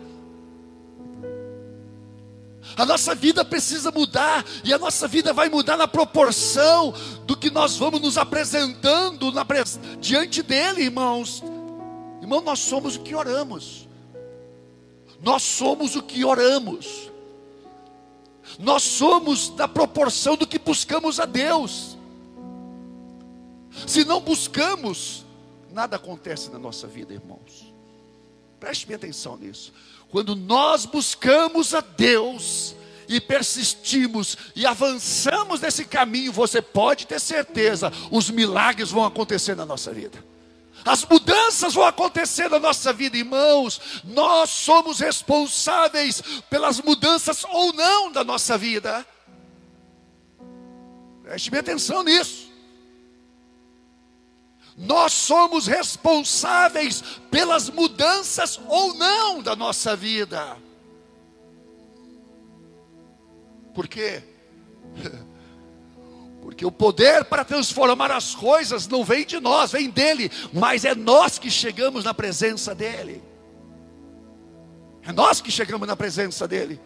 A 2.77 2.85
nossa 2.85 3.15
vida 3.15 3.43
precisa 3.43 3.91
mudar, 3.91 4.45
e 4.63 4.71
a 4.71 4.77
nossa 4.77 5.07
vida 5.07 5.33
vai 5.33 5.49
mudar 5.49 5.75
na 5.75 5.87
proporção 5.87 6.93
do 7.25 7.35
que 7.35 7.49
nós 7.49 7.75
vamos 7.75 7.99
nos 7.99 8.15
apresentando 8.15 9.31
na, 9.31 9.43
diante 9.99 10.43
dEle, 10.43 10.83
irmãos. 10.83 11.43
Irmão, 12.21 12.41
nós 12.41 12.59
somos 12.59 12.95
o 12.95 12.99
que 12.99 13.15
oramos, 13.15 13.87
nós 15.19 15.41
somos 15.41 15.95
o 15.95 16.03
que 16.03 16.23
oramos, 16.23 17.11
nós 18.59 18.83
somos 18.83 19.49
da 19.49 19.67
proporção 19.67 20.37
do 20.37 20.45
que 20.45 20.59
buscamos 20.59 21.19
a 21.19 21.25
Deus. 21.25 21.97
Se 23.87 24.05
não 24.05 24.21
buscamos, 24.21 25.25
nada 25.71 25.95
acontece 25.95 26.51
na 26.51 26.59
nossa 26.59 26.85
vida, 26.85 27.13
irmãos. 27.13 27.72
Preste 28.63 28.87
bem 28.87 28.95
atenção 28.95 29.35
nisso. 29.35 29.73
Quando 30.09 30.37
nós 30.37 30.85
buscamos 30.85 31.73
a 31.73 31.81
Deus 31.81 32.73
e 33.09 33.19
persistimos 33.19 34.37
e 34.55 34.65
avançamos 34.65 35.59
nesse 35.59 35.83
caminho, 35.83 36.31
você 36.31 36.61
pode 36.61 37.05
ter 37.05 37.19
certeza, 37.19 37.91
os 38.09 38.29
milagres 38.29 38.89
vão 38.89 39.03
acontecer 39.03 39.53
na 39.53 39.65
nossa 39.65 39.91
vida. 39.91 40.23
As 40.85 41.03
mudanças 41.03 41.73
vão 41.73 41.83
acontecer 41.83 42.49
na 42.49 42.57
nossa 42.57 42.93
vida, 42.93 43.17
irmãos. 43.17 44.01
Nós 44.05 44.49
somos 44.49 45.01
responsáveis 45.01 46.23
pelas 46.49 46.79
mudanças 46.79 47.43
ou 47.43 47.73
não 47.73 48.13
da 48.13 48.23
nossa 48.23 48.57
vida. 48.57 49.05
Preste 51.21 51.53
atenção 51.53 52.01
nisso. 52.01 52.52
Nós 54.77 55.13
somos 55.13 55.67
responsáveis 55.67 57.01
pelas 57.29 57.69
mudanças 57.69 58.59
ou 58.67 58.93
não 58.95 59.41
da 59.41 59.55
nossa 59.55 59.95
vida. 59.95 60.57
Por 63.73 63.87
quê? 63.87 64.23
Porque 66.41 66.65
o 66.65 66.71
poder 66.71 67.23
para 67.25 67.45
transformar 67.45 68.11
as 68.11 68.35
coisas 68.35 68.87
não 68.87 69.03
vem 69.03 69.25
de 69.25 69.39
nós, 69.39 69.71
vem 69.71 69.89
dele, 69.89 70.29
mas 70.51 70.83
é 70.83 70.93
nós 70.93 71.39
que 71.39 71.49
chegamos 71.49 72.03
na 72.03 72.13
presença 72.13 72.75
dele. 72.75 73.23
É 75.03 75.11
nós 75.11 75.39
que 75.39 75.51
chegamos 75.51 75.87
na 75.87 75.95
presença 75.95 76.47
dele. 76.47 76.79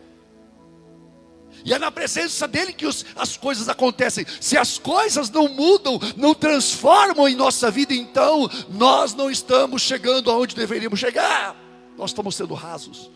E 1.65 1.73
é 1.73 1.79
na 1.79 1.91
presença 1.91 2.47
dele 2.47 2.73
que 2.73 2.85
os, 2.85 3.05
as 3.15 3.35
coisas 3.35 3.67
acontecem. 3.67 4.25
Se 4.39 4.57
as 4.57 4.77
coisas 4.77 5.29
não 5.29 5.47
mudam, 5.47 5.99
não 6.15 6.33
transformam 6.33 7.27
em 7.27 7.35
nossa 7.35 7.69
vida, 7.69 7.93
então 7.93 8.49
nós 8.69 9.13
não 9.13 9.29
estamos 9.29 9.81
chegando 9.81 10.31
aonde 10.31 10.55
deveríamos 10.55 10.99
chegar. 10.99 11.55
Nós 11.97 12.11
estamos 12.11 12.35
sendo 12.35 12.53
rasos. 12.53 13.09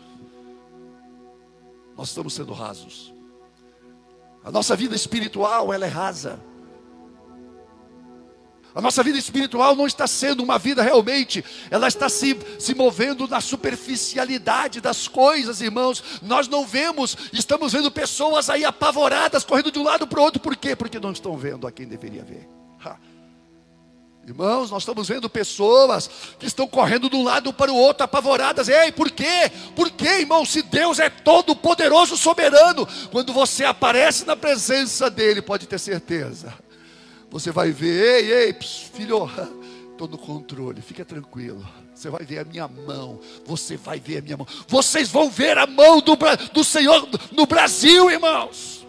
Nós 1.96 2.08
estamos 2.08 2.34
sendo 2.34 2.52
rasos. 2.52 3.12
A 4.44 4.50
nossa 4.50 4.74
vida 4.74 4.94
espiritual, 4.94 5.72
ela 5.72 5.86
é 5.86 5.88
rasa. 5.88 6.40
A 8.74 8.80
nossa 8.80 9.02
vida 9.02 9.18
espiritual 9.18 9.76
não 9.76 9.86
está 9.86 10.06
sendo 10.06 10.42
uma 10.42 10.58
vida 10.58 10.82
realmente, 10.82 11.44
ela 11.70 11.88
está 11.88 12.08
se, 12.08 12.36
se 12.58 12.74
movendo 12.74 13.28
na 13.28 13.40
superficialidade 13.40 14.80
das 14.80 15.06
coisas, 15.06 15.60
irmãos. 15.60 16.02
Nós 16.22 16.48
não 16.48 16.66
vemos, 16.66 17.16
estamos 17.32 17.72
vendo 17.72 17.90
pessoas 17.90 18.48
aí 18.48 18.64
apavoradas, 18.64 19.44
correndo 19.44 19.70
de 19.70 19.78
um 19.78 19.82
lado 19.82 20.06
para 20.06 20.20
o 20.20 20.22
outro, 20.22 20.40
por 20.40 20.56
quê? 20.56 20.74
Porque 20.74 20.98
não 20.98 21.12
estão 21.12 21.36
vendo 21.36 21.66
a 21.66 21.72
quem 21.72 21.86
deveria 21.86 22.24
ver. 22.24 22.48
Ha. 22.82 22.96
Irmãos, 24.26 24.70
nós 24.70 24.84
estamos 24.84 25.08
vendo 25.08 25.28
pessoas 25.28 26.08
que 26.38 26.46
estão 26.46 26.66
correndo 26.66 27.10
de 27.10 27.16
um 27.16 27.24
lado 27.24 27.52
para 27.52 27.72
o 27.72 27.76
outro, 27.76 28.04
apavoradas. 28.04 28.68
Ei, 28.68 28.92
por 28.92 29.10
quê? 29.10 29.50
Por 29.74 29.90
quê, 29.90 30.20
irmão? 30.20 30.46
Se 30.46 30.62
Deus 30.62 31.00
é 31.00 31.10
todo 31.10 31.56
poderoso, 31.56 32.16
soberano, 32.16 32.86
quando 33.10 33.32
você 33.32 33.64
aparece 33.64 34.24
na 34.24 34.36
presença 34.36 35.10
dEle, 35.10 35.42
pode 35.42 35.66
ter 35.66 35.78
certeza 35.78 36.54
você 37.32 37.50
vai 37.50 37.72
ver, 37.72 38.24
ei, 38.24 38.32
ei, 38.32 38.56
filho, 38.60 39.26
estou 39.90 40.06
no 40.06 40.18
controle, 40.18 40.82
fica 40.82 41.02
tranquilo. 41.02 41.66
Você 41.94 42.10
vai 42.10 42.24
ver 42.26 42.40
a 42.40 42.44
minha 42.44 42.68
mão, 42.68 43.18
você 43.46 43.74
vai 43.74 43.98
ver 43.98 44.18
a 44.18 44.20
minha 44.20 44.36
mão. 44.36 44.46
Vocês 44.68 45.08
vão 45.08 45.30
ver 45.30 45.56
a 45.56 45.66
mão 45.66 46.02
do, 46.02 46.14
do 46.52 46.62
Senhor 46.62 47.08
no 47.32 47.46
Brasil, 47.46 48.10
irmãos, 48.10 48.86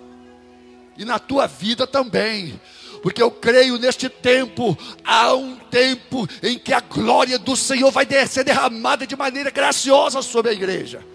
e 0.97 1.05
na 1.05 1.19
tua 1.19 1.47
vida 1.47 1.87
também 1.87 2.59
porque 3.01 3.21
eu 3.21 3.29
creio 3.29 3.77
neste 3.77 4.07
tempo, 4.07 4.77
há 5.03 5.33
um 5.33 5.57
tempo 5.57 6.25
em 6.41 6.57
que 6.57 6.71
a 6.71 6.79
glória 6.79 7.37
do 7.37 7.53
Senhor 7.53 7.91
vai 7.91 8.07
ser 8.25 8.45
derramada 8.45 9.05
de 9.05 9.13
maneira 9.13 9.51
graciosa 9.51 10.21
sobre 10.21 10.51
a 10.51 10.53
igreja. 10.53 11.05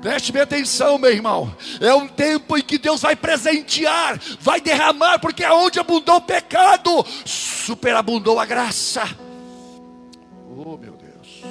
Preste 0.00 0.32
bem 0.32 0.40
atenção, 0.40 0.96
meu 0.96 1.10
irmão. 1.10 1.54
É 1.78 1.92
um 1.94 2.08
tempo 2.08 2.56
em 2.56 2.62
que 2.62 2.78
Deus 2.78 3.02
vai 3.02 3.14
presentear, 3.14 4.18
vai 4.40 4.60
derramar, 4.60 5.18
porque 5.18 5.44
aonde 5.44 5.78
abundou 5.78 6.16
o 6.16 6.22
pecado, 6.22 7.04
superabundou 7.24 8.38
a 8.38 8.46
graça. 8.46 9.02
Oh, 10.48 10.76
meu 10.78 10.94
Deus. 10.94 11.42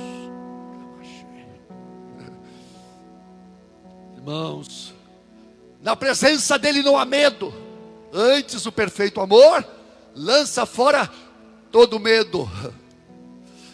Irmãos, 4.17 4.95
na 5.81 5.95
presença 5.95 6.57
dEle 6.57 6.81
não 6.81 6.97
há 6.97 7.05
medo. 7.05 7.53
Antes 8.12 8.65
o 8.65 8.71
perfeito 8.71 9.21
amor 9.21 9.63
lança 10.15 10.65
fora 10.65 11.07
todo 11.71 11.99
medo. 11.99 12.49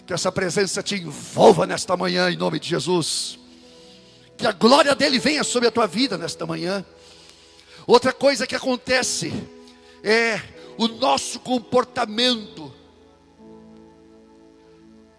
Que 0.06 0.14
essa 0.14 0.32
presença 0.32 0.84
te 0.84 0.96
envolva 0.96 1.66
nesta 1.66 1.96
manhã, 1.96 2.30
em 2.30 2.36
nome 2.36 2.60
de 2.60 2.68
Jesus 2.68 3.40
Que 4.38 4.48
a 4.48 4.52
glória 4.52 4.94
dele 4.94 5.20
venha 5.20 5.44
sobre 5.44 5.68
a 5.68 5.72
tua 5.72 5.88
vida 5.88 6.18
nesta 6.18 6.46
manhã. 6.46 6.86
Outra 7.88 8.12
coisa 8.12 8.48
que 8.48 8.56
acontece 8.56 9.32
é 10.04 10.40
o 10.78 10.88
nosso 10.88 11.40
comportamento 11.40 12.74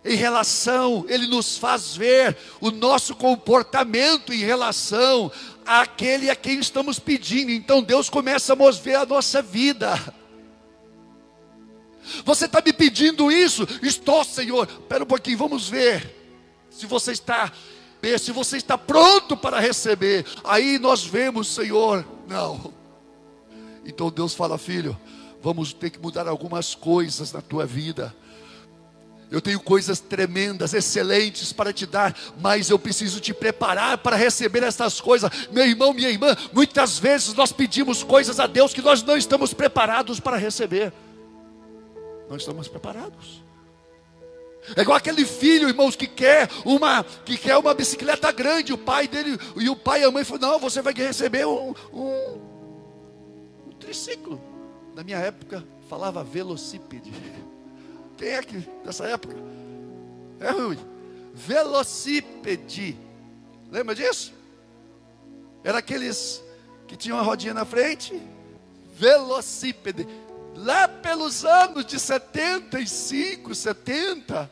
em 0.06 0.14
relação, 0.14 1.04
ele 1.08 1.26
nos 1.26 1.58
faz 1.58 1.96
ver 1.96 2.36
o 2.60 2.70
nosso 2.70 3.12
comportamento 3.16 4.32
em 4.32 4.38
relação 4.38 5.32
àquele 5.66 6.30
a 6.30 6.36
quem 6.36 6.60
estamos 6.60 7.00
pedindo. 7.00 7.50
Então 7.50 7.82
Deus 7.82 8.08
começa 8.08 8.52
a 8.52 8.56
nos 8.56 8.78
ver 8.78 8.94
a 8.94 9.04
nossa 9.04 9.42
vida. 9.42 9.98
Você 12.24 12.44
está 12.44 12.62
me 12.64 12.72
pedindo 12.72 13.32
isso? 13.32 13.66
Estou, 13.82 14.22
Senhor. 14.22 14.68
Espera 14.68 15.02
um 15.02 15.08
pouquinho, 15.08 15.38
vamos 15.38 15.68
ver 15.68 16.14
se 16.70 16.86
você 16.86 17.10
está 17.10 17.52
se 18.18 18.32
você 18.32 18.56
está 18.56 18.76
pronto 18.76 19.36
para 19.36 19.58
receber. 19.58 20.24
Aí 20.44 20.78
nós 20.78 21.04
vemos, 21.04 21.48
Senhor, 21.48 22.04
não. 22.28 22.72
Então 23.84 24.10
Deus 24.10 24.34
fala, 24.34 24.58
filho, 24.58 24.96
vamos 25.42 25.72
ter 25.72 25.90
que 25.90 25.98
mudar 25.98 26.26
algumas 26.26 26.74
coisas 26.74 27.32
na 27.32 27.40
tua 27.40 27.64
vida. 27.64 28.14
Eu 29.30 29.40
tenho 29.40 29.58
coisas 29.58 29.98
tremendas, 29.98 30.72
excelentes 30.72 31.52
para 31.52 31.72
te 31.72 31.84
dar, 31.84 32.16
mas 32.40 32.70
eu 32.70 32.78
preciso 32.78 33.18
te 33.20 33.34
preparar 33.34 33.98
para 33.98 34.14
receber 34.14 34.62
essas 34.62 35.00
coisas. 35.00 35.30
Meu 35.50 35.66
irmão, 35.66 35.92
minha 35.92 36.08
irmã, 36.08 36.36
muitas 36.52 36.98
vezes 36.98 37.34
nós 37.34 37.50
pedimos 37.50 38.04
coisas 38.04 38.38
a 38.38 38.46
Deus 38.46 38.72
que 38.72 38.82
nós 38.82 39.02
não 39.02 39.16
estamos 39.16 39.52
preparados 39.52 40.20
para 40.20 40.36
receber. 40.36 40.92
Não 42.28 42.36
estamos 42.36 42.68
preparados. 42.68 43.45
É 44.74 44.80
igual 44.80 44.96
aquele 44.96 45.24
filho, 45.24 45.68
irmãos, 45.68 45.94
que 45.94 46.06
quer 46.06 46.48
uma 46.64 47.04
que 47.04 47.36
quer 47.36 47.56
uma 47.56 47.74
bicicleta 47.74 48.32
grande. 48.32 48.72
O 48.72 48.78
pai 48.78 49.06
dele 49.06 49.38
e 49.56 49.68
o 49.68 49.76
pai 49.76 50.00
e 50.00 50.04
a 50.04 50.10
mãe 50.10 50.24
falaram: 50.24 50.52
não, 50.52 50.58
você 50.58 50.82
vai 50.82 50.92
receber 50.92 51.46
um, 51.46 51.74
um, 51.92 52.40
um 53.66 53.72
triciclo. 53.78 54.40
Na 54.94 55.04
minha 55.04 55.18
época 55.18 55.64
falava 55.88 56.24
velocípede. 56.24 57.12
Quem 58.16 58.28
é 58.28 58.42
que 58.42 58.58
dessa 58.84 59.04
época? 59.04 59.36
É 60.40 60.50
Rui. 60.50 60.78
Velocípede. 61.34 62.96
Lembra 63.70 63.94
disso? 63.94 64.32
Era 65.62 65.78
aqueles 65.78 66.42
que 66.86 66.96
tinham 66.96 67.18
uma 67.18 67.24
rodinha 67.24 67.52
na 67.52 67.64
frente. 67.64 68.20
Velocípede. 68.94 70.08
Lá 70.54 70.88
pelos 70.88 71.44
anos 71.44 71.84
de 71.84 72.00
75, 72.00 73.54
70, 73.54 74.50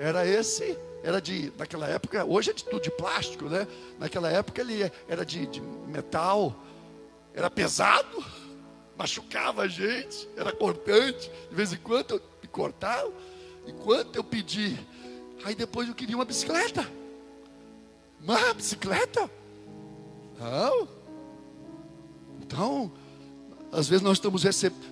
era 0.00 0.26
esse, 0.26 0.78
era 1.02 1.20
de, 1.20 1.52
naquela 1.58 1.86
época, 1.86 2.24
hoje 2.24 2.50
é 2.50 2.52
de 2.54 2.64
tudo 2.64 2.80
de 2.80 2.90
plástico, 2.90 3.44
né? 3.44 3.66
Naquela 3.98 4.30
época 4.30 4.62
ele 4.62 4.90
era 5.06 5.26
de, 5.26 5.46
de 5.46 5.60
metal, 5.60 6.56
era 7.34 7.50
pesado, 7.50 8.24
machucava 8.96 9.62
a 9.62 9.68
gente, 9.68 10.26
era 10.36 10.52
cortante, 10.52 11.30
de 11.50 11.54
vez 11.54 11.74
em 11.74 11.76
quando 11.76 12.14
eu 12.14 12.22
me 12.42 12.48
cortava, 12.48 13.12
enquanto 13.66 14.16
eu 14.16 14.24
pedi, 14.24 14.78
aí 15.44 15.54
depois 15.54 15.86
eu 15.86 15.94
queria 15.94 16.16
uma 16.16 16.24
bicicleta. 16.24 16.90
Uma 18.22 18.54
bicicleta? 18.54 19.30
Não. 20.38 20.88
Então, 22.40 22.90
às 23.72 23.88
vezes 23.88 24.02
nós 24.02 24.18
estamos 24.18 24.42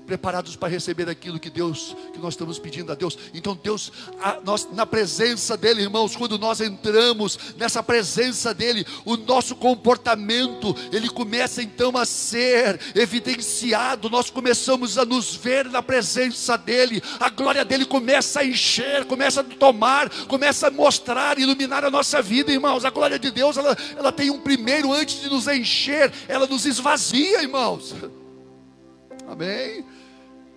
preparados 0.06 0.54
para 0.54 0.68
receber 0.68 1.08
aquilo 1.08 1.40
que 1.40 1.50
Deus, 1.50 1.96
que 2.12 2.18
nós 2.18 2.34
estamos 2.34 2.58
pedindo 2.58 2.92
a 2.92 2.94
Deus. 2.94 3.18
Então 3.34 3.58
Deus, 3.60 3.92
a, 4.20 4.38
nós, 4.44 4.68
na 4.72 4.86
presença 4.86 5.56
dele, 5.56 5.82
irmãos, 5.82 6.14
quando 6.14 6.38
nós 6.38 6.60
entramos 6.60 7.38
nessa 7.56 7.82
presença 7.82 8.54
dele, 8.54 8.86
o 9.04 9.16
nosso 9.16 9.56
comportamento 9.56 10.76
ele 10.92 11.08
começa 11.08 11.60
então 11.60 11.96
a 11.96 12.06
ser 12.06 12.78
evidenciado. 12.94 14.08
Nós 14.08 14.30
começamos 14.30 14.96
a 14.96 15.04
nos 15.04 15.34
ver 15.34 15.64
na 15.66 15.82
presença 15.82 16.56
dele. 16.56 17.02
A 17.18 17.30
glória 17.30 17.64
dele 17.64 17.84
começa 17.84 18.40
a 18.40 18.44
encher, 18.44 19.04
começa 19.06 19.40
a 19.40 19.44
tomar, 19.44 20.08
começa 20.26 20.68
a 20.68 20.70
mostrar, 20.70 21.38
iluminar 21.38 21.84
a 21.84 21.90
nossa 21.90 22.22
vida, 22.22 22.52
irmãos. 22.52 22.84
A 22.84 22.90
glória 22.90 23.18
de 23.18 23.32
Deus, 23.32 23.56
ela, 23.56 23.76
ela 23.96 24.12
tem 24.12 24.30
um 24.30 24.38
primeiro 24.38 24.92
antes 24.92 25.20
de 25.20 25.28
nos 25.28 25.48
encher, 25.48 26.12
ela 26.28 26.46
nos 26.46 26.64
esvazia, 26.64 27.42
irmãos. 27.42 27.94
Amém? 29.28 29.84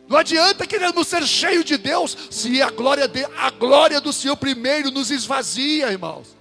Não 0.08 0.18
adianta 0.18 0.66
querermos 0.66 1.08
ser 1.08 1.24
cheio 1.24 1.64
de 1.64 1.78
Deus 1.78 2.18
se 2.30 2.62
a 2.62 2.70
glória, 2.70 3.08
de, 3.08 3.24
a 3.38 3.50
glória 3.50 4.00
do 4.00 4.12
Senhor 4.12 4.36
primeiro 4.38 4.92
nos 4.92 5.12
esvazia, 5.12 5.92
irmãos. 5.92 6.36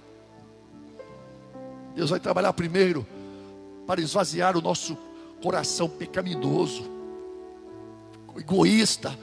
Deus 1.95 2.09
vai 2.09 2.19
trabalhar 2.19 2.53
primeiro 2.53 3.05
para 3.85 4.01
esvaziar 4.01 4.57
o 4.57 4.61
nosso 4.61 4.97
coração 5.43 5.89
pecaminoso, 5.89 6.89
egoísta. 8.37 9.17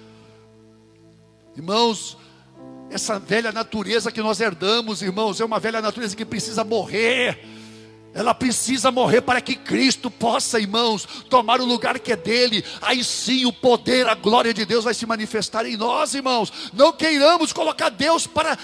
Irmãos, 1.57 2.17
essa 2.91 3.19
velha 3.19 3.53
natureza 3.53 4.13
que 4.13 4.21
nós 4.21 4.41
herdamos, 4.41 5.03
irmãos, 5.03 5.41
é 5.41 5.45
uma 5.45 5.59
velha 5.59 5.81
natureza 5.81 6.15
que 6.15 6.25
precisa 6.25 6.63
morrer 6.65 7.58
ela 8.15 8.35
precisa 8.35 8.91
morrer 8.91 9.21
para 9.21 9.41
que 9.41 9.55
Cristo 9.55 10.11
possa, 10.11 10.59
irmãos, 10.59 11.07
tomar 11.29 11.61
o 11.61 11.65
lugar 11.65 11.99
que 11.99 12.13
é 12.13 12.17
dele. 12.17 12.65
Aí 12.81 13.05
sim 13.05 13.45
o 13.45 13.53
poder, 13.53 14.09
a 14.09 14.15
glória 14.15 14.53
de 14.53 14.65
Deus 14.65 14.85
vai 14.85 14.95
se 14.95 15.07
manifestar 15.07 15.67
em 15.67 15.77
nós, 15.77 16.15
irmãos. 16.15 16.53
Não 16.73 16.93
queiramos 16.93 17.53
colocar 17.53 17.91
Deus 17.91 18.27
para, 18.27 18.57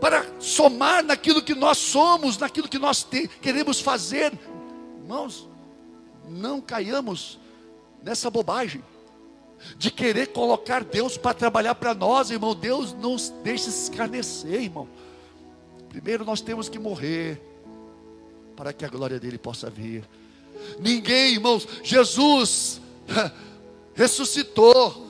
para 0.00 0.24
somar 0.38 1.04
naquilo 1.04 1.42
que 1.42 1.54
nós 1.54 1.78
somos, 1.78 2.38
naquilo 2.38 2.68
que 2.68 2.78
nós 2.78 3.02
te, 3.02 3.28
queremos 3.28 3.80
fazer. 3.80 4.32
Irmãos, 5.02 5.48
não 6.28 6.60
caiamos 6.60 7.38
nessa 8.02 8.30
bobagem 8.30 8.82
de 9.76 9.90
querer 9.90 10.28
colocar 10.28 10.84
Deus 10.84 11.18
para 11.18 11.34
trabalhar 11.34 11.74
para 11.74 11.92
nós, 11.92 12.30
irmão. 12.30 12.54
Deus 12.54 12.94
não 12.94 13.16
deixa 13.42 13.68
escarnecer, 13.68 14.62
irmão. 14.62 14.88
Primeiro 15.88 16.24
nós 16.24 16.40
temos 16.40 16.68
que 16.68 16.78
morrer 16.78 17.49
para 18.60 18.74
que 18.74 18.84
a 18.84 18.88
glória 18.88 19.18
dele 19.18 19.38
possa 19.38 19.70
vir. 19.70 20.04
Ninguém, 20.78 21.32
irmãos, 21.32 21.66
Jesus 21.82 22.78
ressuscitou. 23.96 25.08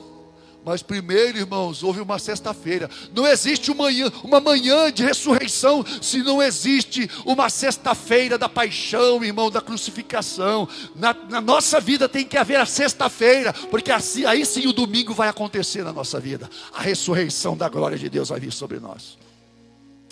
Mas 0.63 0.81
primeiro, 0.81 1.37
irmãos, 1.37 1.83
houve 1.83 1.99
uma 1.99 2.17
sexta-feira. 2.17 2.89
Não 3.13 3.27
existe 3.27 3.69
uma 3.69 3.83
manhã, 3.83 4.09
uma 4.23 4.39
manhã 4.39 4.89
de 4.89 5.03
ressurreição 5.03 5.83
se 6.01 6.23
não 6.23 6.41
existe 6.41 7.09
uma 7.25 7.49
sexta-feira 7.49 8.37
da 8.37 8.47
paixão, 8.47 9.21
irmão, 9.21 9.51
da 9.51 9.59
crucificação. 9.59 10.65
Na, 10.95 11.13
na 11.13 11.41
nossa 11.41 11.81
vida 11.81 12.07
tem 12.07 12.25
que 12.25 12.37
haver 12.37 12.57
a 12.57 12.65
sexta-feira, 12.65 13.51
porque 13.69 13.91
assim, 13.91 14.23
aí 14.23 14.45
sim 14.45 14.65
o 14.65 14.71
domingo 14.71 15.13
vai 15.13 15.27
acontecer 15.27 15.83
na 15.83 15.91
nossa 15.91 16.21
vida. 16.21 16.49
A 16.71 16.81
ressurreição 16.81 17.57
da 17.57 17.67
glória 17.67 17.97
de 17.97 18.07
Deus 18.07 18.29
vai 18.29 18.39
vir 18.39 18.53
sobre 18.53 18.79
nós. 18.79 19.17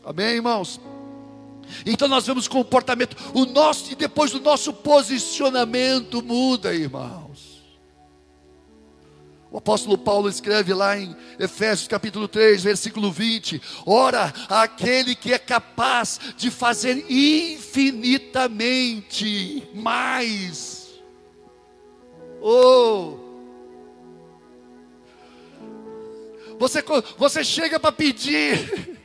Amém, 0.04 0.36
irmãos? 0.36 0.78
Então 1.86 2.08
nós 2.08 2.25
vemos 2.25 2.47
comportamento, 2.47 3.15
o 3.34 3.45
nosso 3.45 3.91
e 3.91 3.95
depois 3.95 4.34
o 4.34 4.39
nosso 4.39 4.73
posicionamento 4.73 6.21
muda, 6.21 6.73
irmãos. 6.73 7.49
O 9.51 9.58
apóstolo 9.58 9.97
Paulo 9.97 10.29
escreve 10.29 10.75
lá 10.75 10.95
em 10.95 11.15
Efésios 11.39 11.88
capítulo 11.88 12.27
3, 12.27 12.62
versículo 12.62 13.12
20: 13.12 13.60
Ora, 13.86 14.32
aquele 14.47 15.15
que 15.15 15.34
é 15.34 15.39
capaz 15.39 16.19
de 16.38 16.51
fazer 16.51 17.03
infinitamente 17.10 19.67
mais. 19.73 20.89
Oh! 22.41 23.17
Você, 26.60 26.84
você 27.17 27.43
chega 27.43 27.79
para 27.79 27.91
pedir 27.91 28.98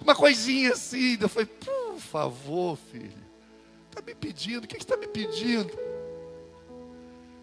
uma 0.00 0.14
coisinha 0.14 0.72
assim. 0.72 1.18
Eu 1.20 1.28
falei, 1.28 1.46
por 1.46 1.98
favor, 1.98 2.78
filho. 2.90 3.22
Está 3.90 4.00
me 4.00 4.14
pedindo, 4.14 4.64
o 4.64 4.66
que 4.66 4.78
está 4.78 4.96
me 4.96 5.06
pedindo? 5.06 5.70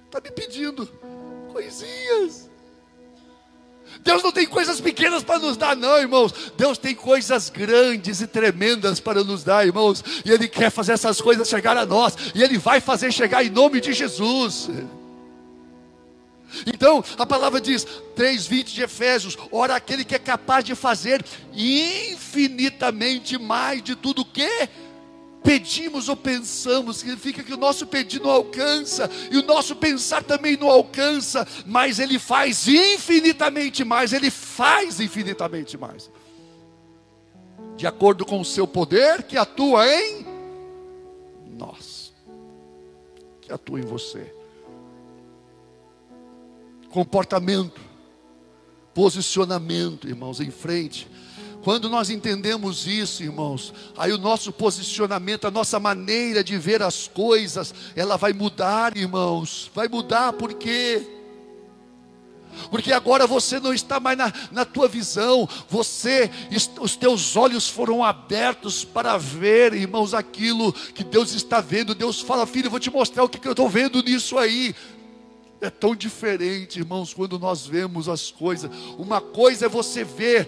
Está 0.06 0.20
me 0.20 0.32
pedindo 0.32 0.88
coisinhas. 1.52 2.50
Deus 4.02 4.24
não 4.24 4.32
tem 4.32 4.48
coisas 4.48 4.80
pequenas 4.80 5.24
para 5.24 5.40
nos 5.40 5.58
dar, 5.58 5.76
não, 5.76 5.98
irmãos. 5.98 6.52
Deus 6.58 6.78
tem 6.78 6.96
coisas 6.96 7.50
grandes 7.50 8.22
e 8.22 8.28
tremendas 8.28 9.00
para 9.00 9.24
nos 9.24 9.44
dar, 9.44 9.66
irmãos. 9.66 10.04
E 10.26 10.32
Ele 10.32 10.48
quer 10.48 10.70
fazer 10.70 10.94
essas 10.94 11.20
coisas 11.20 11.48
chegar 11.48 11.76
a 11.78 11.86
nós. 11.86 12.16
E 12.34 12.44
Ele 12.44 12.58
vai 12.58 12.80
fazer 12.80 13.12
chegar 13.12 13.44
em 13.44 13.50
nome 13.50 13.82
de 13.82 13.94
Jesus. 13.94 14.70
Então, 16.66 17.04
a 17.18 17.26
palavra 17.26 17.62
diz, 17.62 17.86
3,20 18.16 18.64
de 18.66 18.84
Efésios: 18.84 19.38
ora, 19.52 19.76
aquele 19.76 20.04
que 20.04 20.16
é 20.16 20.20
capaz 20.20 20.64
de 20.64 20.76
fazer 20.76 21.24
infinitamente 21.54 23.38
mais 23.38 23.84
de 23.84 23.96
tudo 23.96 24.26
que 24.26 24.70
pedimos 25.44 26.10
ou 26.10 26.16
pensamos, 26.16 26.98
significa 26.98 27.44
que 27.44 27.54
o 27.54 27.58
nosso 27.58 27.88
pedir 27.88 28.22
não 28.22 28.30
alcança, 28.30 29.10
e 29.32 29.38
o 29.38 29.46
nosso 29.46 29.76
pensar 29.76 30.24
também 30.24 30.58
não 30.58 30.70
alcança, 30.70 31.48
mas 31.66 32.00
Ele 32.00 32.20
faz 32.20 32.68
infinitamente 32.68 33.84
mais, 33.84 34.14
Ele 34.14 34.30
faz 34.30 35.00
infinitamente 35.00 35.78
mais. 35.78 36.10
de 37.76 37.88
acordo 37.88 38.26
com 38.26 38.42
o 38.42 38.46
seu 38.46 38.68
poder 38.68 39.24
que 39.24 39.38
atua 39.38 39.88
em 39.88 40.26
nós, 41.58 42.14
que 43.40 43.54
atua 43.54 43.80
em 43.80 43.84
você. 43.84 44.39
Comportamento, 46.90 47.80
posicionamento, 48.94 50.08
irmãos, 50.08 50.40
em 50.40 50.52
frente. 50.52 51.08
Quando 51.62 51.90
nós 51.90 52.10
entendemos 52.10 52.88
isso, 52.88 53.22
irmãos, 53.22 53.74
aí 53.98 54.14
o 54.14 54.18
nosso 54.18 54.52
posicionamento, 54.52 55.46
a 55.46 55.52
nossa 55.52 55.80
maneira 55.80 56.44
de 56.44 56.58
ver 56.58 56.82
as 56.82 57.08
coisas, 57.08 57.74
ela 57.96 58.18
vai 58.18 58.32
mudar, 58.32 58.96
irmãos. 58.96 59.70
Vai 59.76 59.88
mudar 59.88 60.34
porque 60.34 61.06
porque 62.70 62.92
agora 62.92 63.26
você 63.26 63.60
não 63.60 63.74
está 63.74 64.00
mais 64.00 64.18
na, 64.18 64.34
na 64.52 64.66
tua 64.66 64.88
visão, 64.88 65.48
você, 65.70 66.30
os 66.82 66.96
teus 66.96 67.36
olhos 67.38 67.70
foram 67.70 68.04
abertos 68.04 68.84
para 68.84 69.18
ver, 69.18 69.74
irmãos, 69.74 70.14
aquilo 70.14 70.74
que 70.74 71.04
Deus 71.04 71.34
está 71.34 71.62
vendo. 71.62 71.96
Deus 71.96 72.20
fala, 72.20 72.46
filho, 72.46 72.68
eu 72.68 72.72
vou 72.72 72.80
te 72.80 72.90
mostrar 72.90 73.24
o 73.24 73.30
que, 73.30 73.40
que 73.40 73.48
eu 73.48 73.54
estou 73.54 73.70
vendo 73.70 74.04
nisso 74.04 74.38
aí. 74.38 74.76
É 75.62 75.70
tão 75.70 75.96
diferente, 75.96 76.80
irmãos, 76.80 77.14
quando 77.14 77.38
nós 77.38 77.66
vemos 77.66 78.08
as 78.08 78.32
coisas. 78.32 78.72
Uma 78.98 79.20
coisa 79.20 79.66
é 79.66 79.70
você 79.70 80.04
ver 80.04 80.48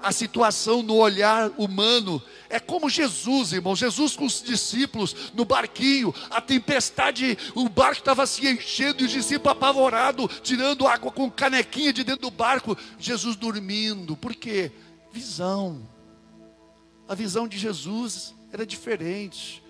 a 0.00 0.12
situação 0.12 0.82
no 0.82 0.96
olhar 0.96 1.50
humano. 1.56 2.22
É 2.48 2.58
como 2.58 2.88
Jesus, 2.88 3.52
irmão. 3.52 3.76
Jesus 3.76 4.16
com 4.16 4.24
os 4.24 4.42
discípulos 4.42 5.32
no 5.34 5.44
barquinho, 5.44 6.14
a 6.30 6.40
tempestade, 6.40 7.36
o 7.54 7.68
barco 7.68 7.98
estava 7.98 8.26
se 8.26 8.46
enchendo 8.48 9.02
e 9.02 9.06
os 9.06 9.12
discípulos 9.12 9.52
apavorados, 9.52 10.40
tirando 10.42 10.86
água 10.86 11.10
com 11.10 11.30
canequinha 11.30 11.92
de 11.92 12.04
dentro 12.04 12.22
do 12.22 12.30
barco. 12.30 12.76
Jesus 12.98 13.36
dormindo. 13.36 14.16
Por 14.16 14.34
quê? 14.34 14.72
Visão. 15.12 15.88
A 17.08 17.14
visão 17.14 17.48
de 17.48 17.58
Jesus 17.58 18.34
era 18.52 18.66
diferente. 18.66 19.62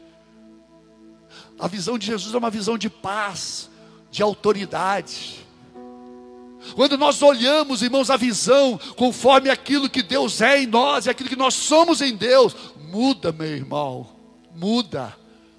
A 1.58 1.68
visão 1.68 1.98
de 1.98 2.06
Jesus 2.06 2.34
é 2.34 2.38
uma 2.38 2.50
visão 2.50 2.78
de 2.78 2.88
paz, 2.88 3.70
de 4.10 4.22
autoridade. 4.22 5.46
Quando 6.74 6.98
nós 6.98 7.22
olhamos, 7.22 7.82
irmãos, 7.82 8.10
a 8.10 8.16
visão 8.16 8.78
conforme 8.96 9.48
aquilo 9.48 9.88
que 9.88 10.02
Deus 10.02 10.40
é 10.40 10.62
em 10.62 10.66
nós 10.66 11.06
e 11.06 11.10
aquilo 11.10 11.28
que 11.28 11.36
nós 11.36 11.54
somos 11.54 12.00
em 12.00 12.16
Deus, 12.16 12.54
muda, 12.90 13.32
meu 13.32 13.46
irmão, 13.46 14.06
muda. 14.54 15.16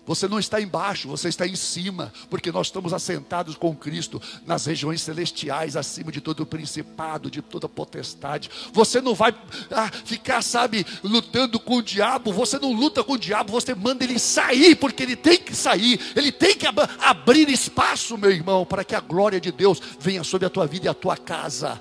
Você 0.10 0.28
não 0.28 0.40
está 0.40 0.60
embaixo, 0.60 1.08
você 1.08 1.30
está 1.30 1.46
em 1.46 1.56
cima, 1.56 2.12
porque 2.32 2.52
nós 2.52 2.66
estamos 2.66 2.94
assentados 2.94 3.56
com 3.56 3.76
Cristo 3.76 4.20
nas 4.44 4.66
regiões 4.66 5.04
celestiais, 5.04 5.76
acima 5.76 6.12
de 6.12 6.20
todo 6.20 6.40
o 6.40 6.48
principado, 6.48 7.30
de 7.30 7.44
toda 7.44 7.70
potestade. 7.70 8.50
Você 8.74 9.02
não 9.02 9.14
vai 9.14 9.36
ah, 9.70 9.88
ficar, 10.06 10.42
sabe, 10.42 10.84
lutando 11.04 11.60
com 11.60 11.76
o 11.76 11.84
diabo. 11.84 12.34
Você 12.34 12.58
não 12.58 12.74
luta 12.74 13.04
com 13.04 13.14
o 13.14 13.18
diabo, 13.20 13.52
você 13.52 13.76
manda 13.76 14.04
ele 14.04 14.18
sair, 14.18 14.76
porque 14.76 15.04
ele 15.04 15.16
tem 15.16 15.38
que 15.38 15.56
sair. 15.56 16.00
Ele 16.16 16.32
tem 16.32 16.56
que 16.56 16.66
ab 16.66 16.80
abrir 16.98 17.48
espaço, 17.48 18.18
meu 18.18 18.32
irmão, 18.32 18.66
para 18.66 18.84
que 18.84 18.96
a 18.96 19.00
glória 19.00 19.40
de 19.40 19.52
Deus 19.52 19.80
venha 20.00 20.24
sobre 20.24 20.48
a 20.48 20.50
tua 20.50 20.66
vida 20.66 20.88
e 20.88 20.90
a 20.90 20.94
tua 20.96 21.18
casa. 21.18 21.80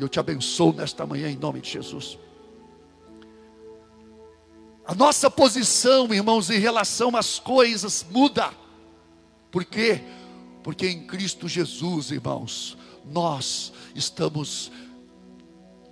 Eu 0.00 0.08
te 0.08 0.18
abençoo 0.18 0.72
nesta 0.72 1.04
manhã 1.04 1.28
em 1.28 1.36
nome 1.36 1.60
de 1.60 1.68
Jesus. 1.68 2.16
A 4.90 4.94
nossa 4.96 5.30
posição, 5.30 6.12
irmãos, 6.12 6.50
em 6.50 6.58
relação 6.58 7.16
às 7.16 7.38
coisas 7.38 8.04
muda. 8.10 8.52
Por 9.48 9.64
quê? 9.64 10.00
Porque 10.64 10.88
em 10.88 11.06
Cristo 11.06 11.46
Jesus, 11.46 12.10
irmãos, 12.10 12.76
nós 13.04 13.72
estamos 13.94 14.72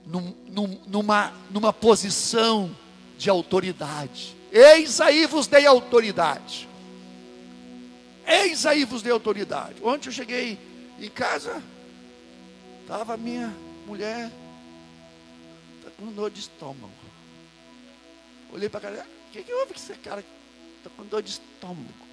num, 0.04 0.34
num, 0.48 0.80
numa, 0.88 1.32
numa 1.48 1.72
posição 1.72 2.76
de 3.16 3.30
autoridade. 3.30 4.36
Eis 4.50 5.00
aí 5.00 5.26
vos 5.26 5.46
dei 5.46 5.64
autoridade. 5.64 6.68
Eis 8.26 8.66
aí 8.66 8.84
vos 8.84 9.00
dei 9.00 9.12
autoridade. 9.12 9.76
Ontem 9.80 10.08
eu 10.08 10.12
cheguei 10.12 10.58
em 10.98 11.08
casa, 11.08 11.62
estava 12.82 13.16
minha 13.16 13.54
mulher 13.86 14.28
tá 15.84 15.90
com 15.96 16.12
dor 16.12 16.32
de 16.32 16.40
estômago. 16.40 16.97
Olhei 18.52 18.68
para 18.68 18.78
a 18.78 18.82
cara, 18.82 19.06
o 19.28 19.32
que, 19.32 19.42
que 19.42 19.52
houve 19.52 19.74
que 19.74 19.80
esse 19.80 19.94
cara 19.94 20.24
está 20.78 20.90
com 20.90 21.04
dor 21.04 21.22
de 21.22 21.30
estômago? 21.30 22.08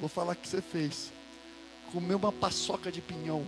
Vou 0.00 0.08
falar 0.08 0.32
o 0.32 0.36
que 0.36 0.48
você 0.48 0.62
fez. 0.62 1.12
Comeu 1.92 2.16
uma 2.16 2.32
paçoca 2.32 2.90
de 2.90 3.00
pinhão. 3.00 3.46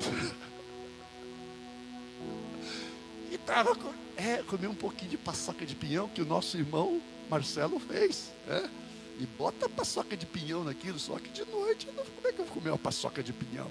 e 3.30 3.38
tava 3.38 3.74
com. 3.74 3.92
É, 4.16 4.42
comi 4.42 4.66
um 4.66 4.74
pouquinho 4.74 5.12
de 5.12 5.16
paçoca 5.16 5.64
de 5.64 5.74
pinhão 5.74 6.08
que 6.08 6.20
o 6.20 6.26
nosso 6.26 6.58
irmão 6.58 7.00
Marcelo 7.28 7.80
fez. 7.80 8.30
É? 8.46 8.68
E 9.18 9.26
bota 9.26 9.68
paçoca 9.68 10.16
de 10.16 10.26
pinhão 10.26 10.64
naquilo, 10.64 10.98
só 10.98 11.18
que 11.18 11.28
de 11.28 11.44
noite, 11.44 11.86
não, 11.94 12.04
como 12.04 12.28
é 12.28 12.32
que 12.32 12.40
eu 12.40 12.44
vou 12.44 12.54
comer 12.54 12.70
uma 12.70 12.78
paçoca 12.78 13.22
de 13.22 13.32
pinhão? 13.32 13.70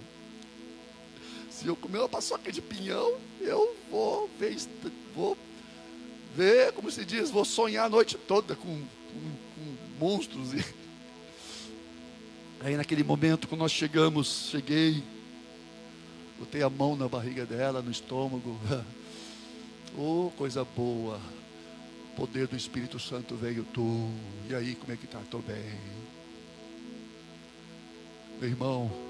Se 1.59 1.67
eu 1.67 1.75
comer 1.75 1.97
uma 1.97 2.07
paçoca 2.07 2.49
de 2.53 2.61
pinhão, 2.61 3.17
eu 3.41 3.75
vou 3.91 4.29
ver, 4.39 4.55
vou 5.13 5.37
ver, 6.33 6.71
como 6.71 6.89
se 6.89 7.03
diz, 7.03 7.29
vou 7.29 7.43
sonhar 7.43 7.87
a 7.87 7.89
noite 7.89 8.17
toda 8.17 8.55
com, 8.55 8.65
com, 8.65 9.31
com 9.55 9.99
monstros. 9.99 10.53
E... 10.53 10.63
Aí 12.63 12.77
naquele 12.77 13.03
momento, 13.03 13.45
quando 13.45 13.59
nós 13.59 13.73
chegamos, 13.73 14.47
cheguei, 14.49 15.03
botei 16.39 16.63
a 16.63 16.69
mão 16.69 16.95
na 16.95 17.09
barriga 17.09 17.45
dela, 17.45 17.81
no 17.81 17.91
estômago. 17.91 18.57
Oh, 19.97 20.31
coisa 20.37 20.63
boa. 20.63 21.19
O 22.13 22.15
poder 22.15 22.47
do 22.47 22.55
Espírito 22.55 22.99
Santo 22.99 23.35
veio 23.35 23.65
tu. 23.73 24.07
E 24.47 24.53
aí, 24.53 24.75
como 24.75 24.93
é 24.93 24.95
que 24.95 25.07
tá? 25.07 25.19
Estou 25.19 25.41
bem. 25.41 25.65
Meu 28.39 28.49
irmão, 28.49 29.08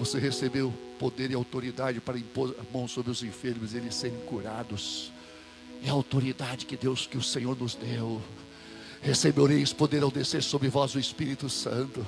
você 0.00 0.18
recebeu 0.18 0.72
poder 0.98 1.30
e 1.30 1.34
autoridade 1.34 2.00
para 2.00 2.18
impor 2.18 2.56
a 2.58 2.72
mão 2.72 2.88
sobre 2.88 3.10
os 3.10 3.22
enfermos 3.22 3.74
e 3.74 3.76
eles 3.76 3.94
serem 3.94 4.18
curados. 4.20 5.12
É 5.84 5.90
a 5.90 5.92
autoridade 5.92 6.64
que 6.64 6.74
Deus, 6.74 7.06
que 7.06 7.18
o 7.18 7.22
Senhor 7.22 7.54
nos 7.54 7.74
deu. 7.74 8.22
Recebereis 9.02 9.74
poder 9.74 10.02
ao 10.02 10.10
descer 10.10 10.42
sobre 10.42 10.68
vós 10.70 10.94
o 10.94 10.98
Espírito 10.98 11.50
Santo. 11.50 12.06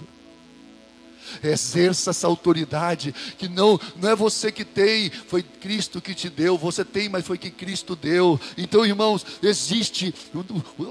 Exerça 1.42 2.10
essa 2.10 2.26
autoridade 2.26 3.14
que 3.38 3.48
não 3.48 3.78
não 3.96 4.10
é 4.10 4.16
você 4.16 4.50
que 4.50 4.64
tem, 4.64 5.10
foi 5.10 5.42
Cristo 5.42 6.00
que 6.00 6.14
te 6.14 6.28
deu. 6.28 6.56
Você 6.58 6.84
tem, 6.84 7.08
mas 7.08 7.26
foi 7.26 7.38
que 7.38 7.50
Cristo 7.50 7.96
deu. 7.96 8.40
Então, 8.56 8.84
irmãos, 8.84 9.24
existe 9.42 10.14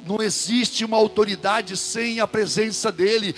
não 0.06 0.22
existe 0.22 0.86
uma 0.86 0.98
autoridade 0.98 1.76
sem 1.78 2.20
a 2.20 2.28
presença 2.28 2.92
dele. 2.92 3.36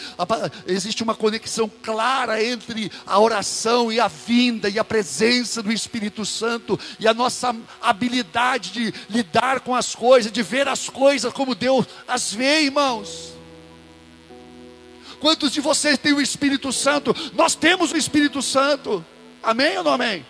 Existe 0.67 1.03
uma 1.03 1.15
conexão 1.15 1.69
clara 1.81 2.43
entre 2.43 2.91
a 3.05 3.19
oração 3.19 3.91
e 3.91 3.99
a 3.99 4.07
vinda 4.07 4.69
e 4.69 4.79
a 4.79 4.83
presença 4.83 5.61
do 5.61 5.71
Espírito 5.71 6.25
Santo 6.25 6.79
e 6.99 7.07
a 7.07 7.13
nossa 7.13 7.55
habilidade 7.81 8.71
de 8.71 8.93
lidar 9.09 9.61
com 9.61 9.75
as 9.75 9.95
coisas, 9.95 10.31
de 10.31 10.43
ver 10.43 10.67
as 10.67 10.89
coisas 10.89 11.33
como 11.33 11.55
Deus 11.55 11.85
as 12.07 12.33
vê, 12.33 12.63
irmãos. 12.63 13.32
Quantos 15.23 15.53
de 15.53 15.61
vocês 15.61 15.97
têm 15.97 16.11
o 16.11 16.19
Espírito 16.19 16.73
Santo? 16.73 17.15
Nós 17.33 17.55
temos 17.55 17.93
o 17.93 17.97
Espírito 17.97 18.41
Santo. 18.41 19.05
Amém 19.41 19.77
ou 19.77 19.83
não 19.85 19.93
amém? 19.93 20.25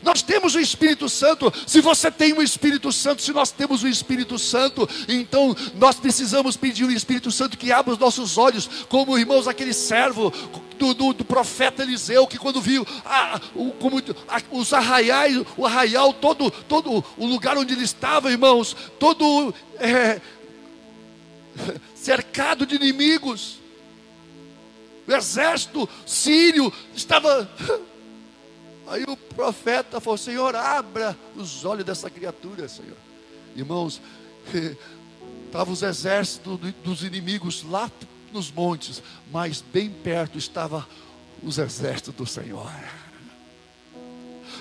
Nós 0.00 0.22
temos 0.22 0.54
o 0.54 0.60
Espírito 0.60 1.08
Santo. 1.08 1.52
Se 1.66 1.80
você 1.80 2.08
tem 2.08 2.32
o 2.32 2.40
Espírito 2.40 2.92
Santo, 2.92 3.20
se 3.20 3.32
nós 3.32 3.50
temos 3.50 3.82
o 3.82 3.88
Espírito 3.88 4.38
Santo, 4.38 4.88
então 5.08 5.56
nós 5.74 5.96
precisamos 5.96 6.56
pedir 6.56 6.84
o 6.84 6.92
Espírito 6.92 7.32
Santo 7.32 7.58
que 7.58 7.72
abra 7.72 7.94
os 7.94 7.98
nossos 7.98 8.38
olhos, 8.38 8.70
como 8.88 9.18
irmãos, 9.18 9.48
aquele 9.48 9.72
servo 9.72 10.32
do, 10.78 10.94
do, 10.94 11.12
do 11.12 11.24
profeta 11.24 11.82
Eliseu, 11.82 12.28
que 12.28 12.38
quando 12.38 12.60
viu 12.60 12.86
a, 13.04 13.40
o, 13.56 13.72
como, 13.72 14.00
a, 14.28 14.40
os 14.52 14.72
arraiais, 14.72 15.44
o 15.56 15.66
arraial, 15.66 16.12
todo, 16.12 16.48
todo 16.48 17.04
o 17.16 17.26
lugar 17.26 17.58
onde 17.58 17.74
ele 17.74 17.82
estava, 17.82 18.30
irmãos, 18.30 18.76
todo 19.00 19.52
é, 19.80 20.20
cercado 21.96 22.64
de 22.64 22.76
inimigos 22.76 23.65
o 25.06 25.12
exército 25.12 25.88
sírio 26.04 26.72
estava. 26.94 27.48
Aí 28.86 29.04
o 29.04 29.16
profeta 29.16 30.00
falou: 30.00 30.18
Senhor, 30.18 30.54
abra 30.54 31.16
os 31.34 31.64
olhos 31.64 31.84
dessa 31.84 32.10
criatura, 32.10 32.68
Senhor. 32.68 32.96
Irmãos, 33.54 34.00
estavam 35.46 35.72
os 35.72 35.82
exércitos 35.82 36.58
dos 36.84 37.02
inimigos 37.02 37.62
lá 37.62 37.90
nos 38.32 38.50
montes, 38.50 39.02
mas 39.32 39.62
bem 39.62 39.90
perto 39.90 40.36
estava 40.36 40.86
os 41.42 41.58
exércitos 41.58 42.14
do 42.14 42.26
Senhor. 42.26 42.70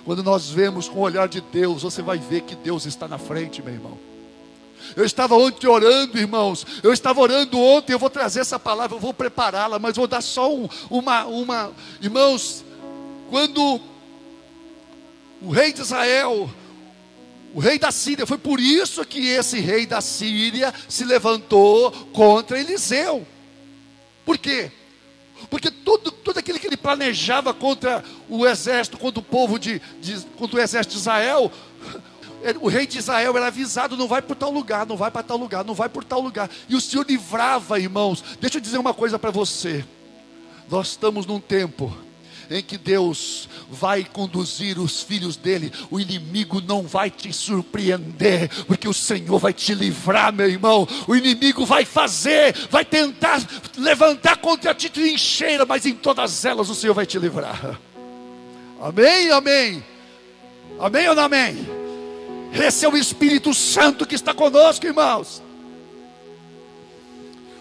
Quando 0.03 0.21
nós 0.21 0.49
vemos 0.49 0.87
com 0.87 0.99
o 0.99 1.01
olhar 1.01 1.27
de 1.27 1.41
Deus, 1.41 1.81
você 1.81 2.01
vai 2.01 2.19
ver 2.19 2.41
que 2.41 2.55
Deus 2.55 2.85
está 2.85 3.07
na 3.07 3.17
frente, 3.17 3.61
meu 3.61 3.73
irmão. 3.73 4.14
Eu 4.95 5.05
estava 5.05 5.35
ontem 5.35 5.67
orando, 5.67 6.17
irmãos. 6.17 6.65
Eu 6.83 6.91
estava 6.91 7.19
orando 7.21 7.59
ontem. 7.59 7.93
Eu 7.93 7.99
vou 7.99 8.09
trazer 8.09 8.41
essa 8.41 8.59
palavra, 8.59 8.97
eu 8.97 9.01
vou 9.01 9.13
prepará-la, 9.13 9.79
mas 9.79 9.95
vou 9.95 10.07
dar 10.07 10.21
só 10.21 10.53
um, 10.53 10.67
uma, 10.89 11.25
uma. 11.25 11.71
Irmãos, 12.01 12.63
quando 13.29 13.79
o 15.41 15.51
rei 15.51 15.71
de 15.71 15.81
Israel, 15.81 16.49
o 17.53 17.59
rei 17.59 17.79
da 17.79 17.91
Síria. 17.91 18.25
Foi 18.25 18.37
por 18.37 18.59
isso 18.59 19.05
que 19.05 19.29
esse 19.29 19.59
rei 19.59 19.85
da 19.85 20.01
Síria 20.01 20.73
se 20.89 21.05
levantou 21.05 21.91
contra 22.11 22.59
Eliseu. 22.59 23.25
Por 24.25 24.37
quê? 24.37 24.71
Porque 25.49 25.71
tudo, 25.71 26.11
tudo 26.11 26.39
aquilo 26.39 26.59
que 26.59 26.67
ele 26.67 26.77
planejava 26.77 27.53
contra 27.53 28.03
o 28.27 28.45
exército, 28.45 28.97
contra 28.97 29.19
o 29.19 29.23
povo 29.23 29.57
de, 29.59 29.81
de 30.01 30.19
contra 30.37 30.57
o 30.57 30.61
exército 30.61 30.95
de 30.95 30.99
Israel, 30.99 31.51
o 32.61 32.67
rei 32.67 32.85
de 32.85 32.99
Israel 32.99 33.35
era 33.35 33.47
avisado: 33.47 33.97
não 33.97 34.07
vai 34.07 34.21
por 34.21 34.35
tal 34.35 34.51
lugar, 34.51 34.85
não 34.85 34.97
vai 34.97 35.11
para 35.11 35.23
tal 35.23 35.37
lugar, 35.37 35.63
não 35.63 35.73
vai 35.73 35.89
por 35.89 36.03
tal 36.03 36.19
lugar. 36.19 36.49
E 36.69 36.75
o 36.75 36.81
Senhor 36.81 37.05
livrava, 37.07 37.79
irmãos. 37.79 38.23
Deixa 38.39 38.57
eu 38.57 38.61
dizer 38.61 38.77
uma 38.77 38.93
coisa 38.93 39.17
para 39.17 39.31
você. 39.31 39.83
Nós 40.69 40.89
estamos 40.89 41.25
num 41.25 41.39
tempo 41.39 41.95
em 42.49 42.61
que 42.61 42.77
Deus 42.77 43.49
vai 43.69 44.03
conduzir 44.03 44.79
os 44.79 45.01
filhos 45.01 45.35
dele, 45.35 45.71
o 45.89 45.99
inimigo 45.99 46.61
não 46.61 46.83
vai 46.83 47.09
te 47.09 47.31
surpreender, 47.33 48.49
porque 48.65 48.87
o 48.87 48.93
Senhor 48.93 49.39
vai 49.39 49.53
te 49.53 49.73
livrar, 49.73 50.31
meu 50.31 50.49
irmão. 50.49 50.87
O 51.07 51.15
inimigo 51.15 51.65
vai 51.65 51.85
fazer, 51.85 52.55
vai 52.69 52.85
tentar 52.85 53.41
levantar 53.77 54.37
contra 54.37 54.73
ti 54.73 54.89
trincheira, 54.89 55.65
mas 55.65 55.85
em 55.85 55.93
todas 55.93 56.45
elas 56.45 56.69
o 56.69 56.75
Senhor 56.75 56.93
vai 56.93 57.05
te 57.05 57.17
livrar. 57.17 57.79
Amém, 58.81 59.31
amém. 59.31 59.83
Amém 60.79 61.07
ou 61.07 61.15
não 61.15 61.23
amém? 61.23 61.74
Esse 62.55 62.85
é 62.85 62.89
o 62.89 62.95
Espírito 62.95 63.53
Santo 63.53 64.05
que 64.05 64.15
está 64.15 64.33
conosco, 64.33 64.85
irmãos. 64.85 65.43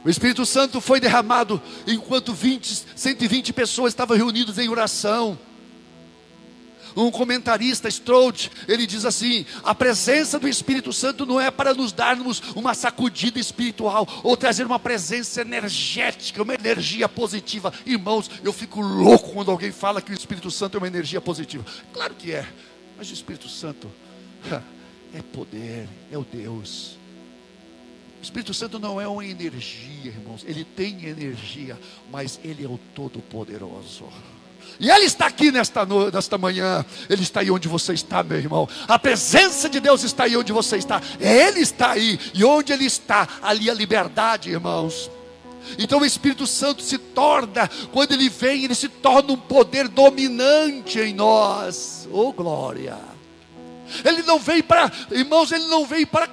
O 0.04 0.10
Espírito 0.10 0.46
Santo 0.46 0.80
foi 0.80 1.00
derramado 1.00 1.60
enquanto 1.86 2.32
20, 2.32 2.84
120 2.94 3.52
pessoas 3.52 3.92
estavam 3.92 4.16
reunidas 4.16 4.58
em 4.58 4.68
oração. 4.68 5.36
Um 6.96 7.10
comentarista, 7.10 7.88
Stroud, 7.88 8.52
ele 8.68 8.86
diz 8.86 9.04
assim: 9.04 9.44
a 9.64 9.74
presença 9.74 10.38
do 10.38 10.46
Espírito 10.46 10.92
Santo 10.92 11.26
não 11.26 11.40
é 11.40 11.50
para 11.50 11.74
nos 11.74 11.90
darmos 11.90 12.40
uma 12.54 12.72
sacudida 12.72 13.40
espiritual 13.40 14.06
ou 14.22 14.36
trazer 14.36 14.64
uma 14.64 14.78
presença 14.78 15.40
energética, 15.40 16.42
uma 16.42 16.54
energia 16.54 17.08
positiva. 17.08 17.72
Irmãos, 17.84 18.30
eu 18.44 18.52
fico 18.52 18.80
louco 18.80 19.32
quando 19.32 19.50
alguém 19.50 19.72
fala 19.72 20.00
que 20.00 20.12
o 20.12 20.14
Espírito 20.14 20.52
Santo 20.52 20.76
é 20.76 20.78
uma 20.78 20.86
energia 20.86 21.20
positiva. 21.20 21.64
Claro 21.92 22.14
que 22.14 22.30
é, 22.30 22.46
mas 22.96 23.10
o 23.10 23.14
Espírito 23.14 23.48
Santo 23.48 23.90
é 25.14 25.22
poder, 25.22 25.88
é 26.10 26.18
o 26.18 26.24
Deus. 26.24 26.96
O 28.20 28.22
Espírito 28.24 28.52
Santo 28.52 28.78
não 28.78 29.00
é 29.00 29.06
uma 29.06 29.24
energia, 29.24 30.06
irmãos. 30.06 30.44
Ele 30.46 30.64
tem 30.64 31.06
energia, 31.06 31.78
mas 32.10 32.40
ele 32.42 32.64
é 32.64 32.68
o 32.68 32.78
Todo-Poderoso. 32.94 34.08
E 34.80 34.90
Ele 34.90 35.04
está 35.04 35.26
aqui 35.26 35.52
nesta, 35.52 35.86
nesta 36.12 36.38
manhã. 36.38 36.84
Ele 37.08 37.22
está 37.22 37.40
aí 37.40 37.50
onde 37.50 37.68
você 37.68 37.92
está, 37.92 38.22
meu 38.22 38.38
irmão. 38.38 38.68
A 38.88 38.98
presença 38.98 39.68
de 39.68 39.78
Deus 39.78 40.02
está 40.02 40.24
aí 40.24 40.36
onde 40.36 40.52
você 40.52 40.78
está. 40.78 41.00
Ele 41.20 41.60
está 41.60 41.92
aí. 41.92 42.18
E 42.32 42.44
onde 42.44 42.72
Ele 42.72 42.86
está, 42.86 43.28
ali 43.42 43.70
a 43.70 43.74
liberdade, 43.74 44.50
irmãos. 44.50 45.10
Então 45.78 46.00
o 46.00 46.04
Espírito 46.04 46.46
Santo 46.46 46.82
se 46.82 46.98
torna, 46.98 47.70
quando 47.90 48.12
ele 48.12 48.28
vem, 48.28 48.64
ele 48.64 48.74
se 48.74 48.86
torna 48.86 49.32
um 49.32 49.36
poder 49.36 49.88
dominante 49.88 50.98
em 50.98 51.14
nós. 51.14 52.06
Oh 52.12 52.32
glória! 52.32 53.13
Ele 54.04 54.22
não 54.22 54.38
veio 54.38 54.64
para, 54.64 54.90
irmãos, 55.10 55.52
ele 55.52 55.66
não 55.66 55.84
veio 55.86 56.06
para, 56.06 56.28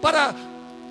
para 0.00 0.34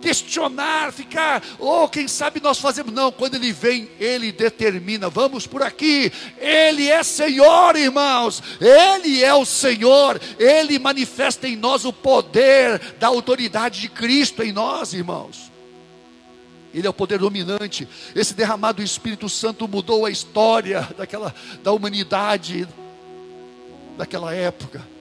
questionar, 0.06 0.94
ficar, 0.94 1.44
ou 1.58 1.86
oh, 1.86 1.90
quem 1.90 2.08
sabe 2.08 2.40
nós 2.40 2.60
fazemos. 2.60 2.94
Não, 2.94 3.12
quando 3.12 3.36
ele 3.36 3.52
vem, 3.52 3.90
ele 4.00 4.32
determina, 4.32 5.10
vamos 5.10 5.48
por 5.48 5.64
aqui. 5.64 6.12
Ele 6.38 6.88
é 6.88 7.02
Senhor, 7.02 7.76
irmãos. 7.76 8.44
Ele 8.62 9.24
é 9.24 9.34
o 9.34 9.46
Senhor. 9.46 10.22
Ele 10.38 10.78
manifesta 10.78 11.48
em 11.48 11.56
nós 11.56 11.86
o 11.86 11.92
poder 11.92 12.80
da 13.00 13.08
autoridade 13.08 13.82
de 13.82 13.90
Cristo 13.90 14.44
em 14.44 14.52
nós, 14.52 14.94
irmãos. 14.94 15.52
Ele 16.72 16.86
é 16.86 16.90
o 16.90 16.94
poder 16.94 17.18
dominante. 17.18 17.88
Esse 18.14 18.36
derramado 18.36 18.84
do 18.84 18.86
Espírito 18.86 19.28
Santo 19.28 19.68
mudou 19.68 20.06
a 20.06 20.12
história 20.12 20.88
daquela 20.96 21.34
da 21.64 21.72
humanidade 21.72 22.68
daquela 23.98 24.36
época. 24.36 24.95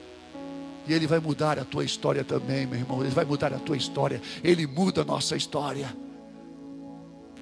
E 0.87 0.93
Ele 0.93 1.07
vai 1.07 1.19
mudar 1.19 1.59
a 1.59 1.65
tua 1.65 1.85
história 1.85 2.23
também, 2.23 2.67
meu 2.67 2.79
irmão. 2.79 3.01
Ele 3.01 3.11
vai 3.11 3.25
mudar 3.25 3.53
a 3.53 3.59
tua 3.59 3.77
história. 3.77 4.21
Ele 4.43 4.67
muda 4.67 5.03
a 5.03 5.05
nossa 5.05 5.37
história. 5.37 5.95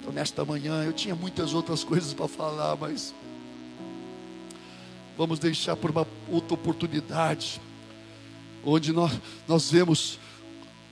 Então, 0.01 0.13
nesta 0.13 0.45
manhã, 0.45 0.85
eu 0.85 0.93
tinha 0.93 1.15
muitas 1.15 1.55
outras 1.55 1.85
coisas 1.85 2.13
para 2.13 2.27
falar, 2.27 2.77
mas 2.77 3.15
vamos 5.17 5.39
deixar 5.39 5.77
por 5.77 5.91
uma 5.91 6.07
outra 6.29 6.55
oportunidade, 6.55 7.61
onde 8.65 8.93
nós, 8.93 9.13
nós 9.47 9.71
vemos 9.71 10.19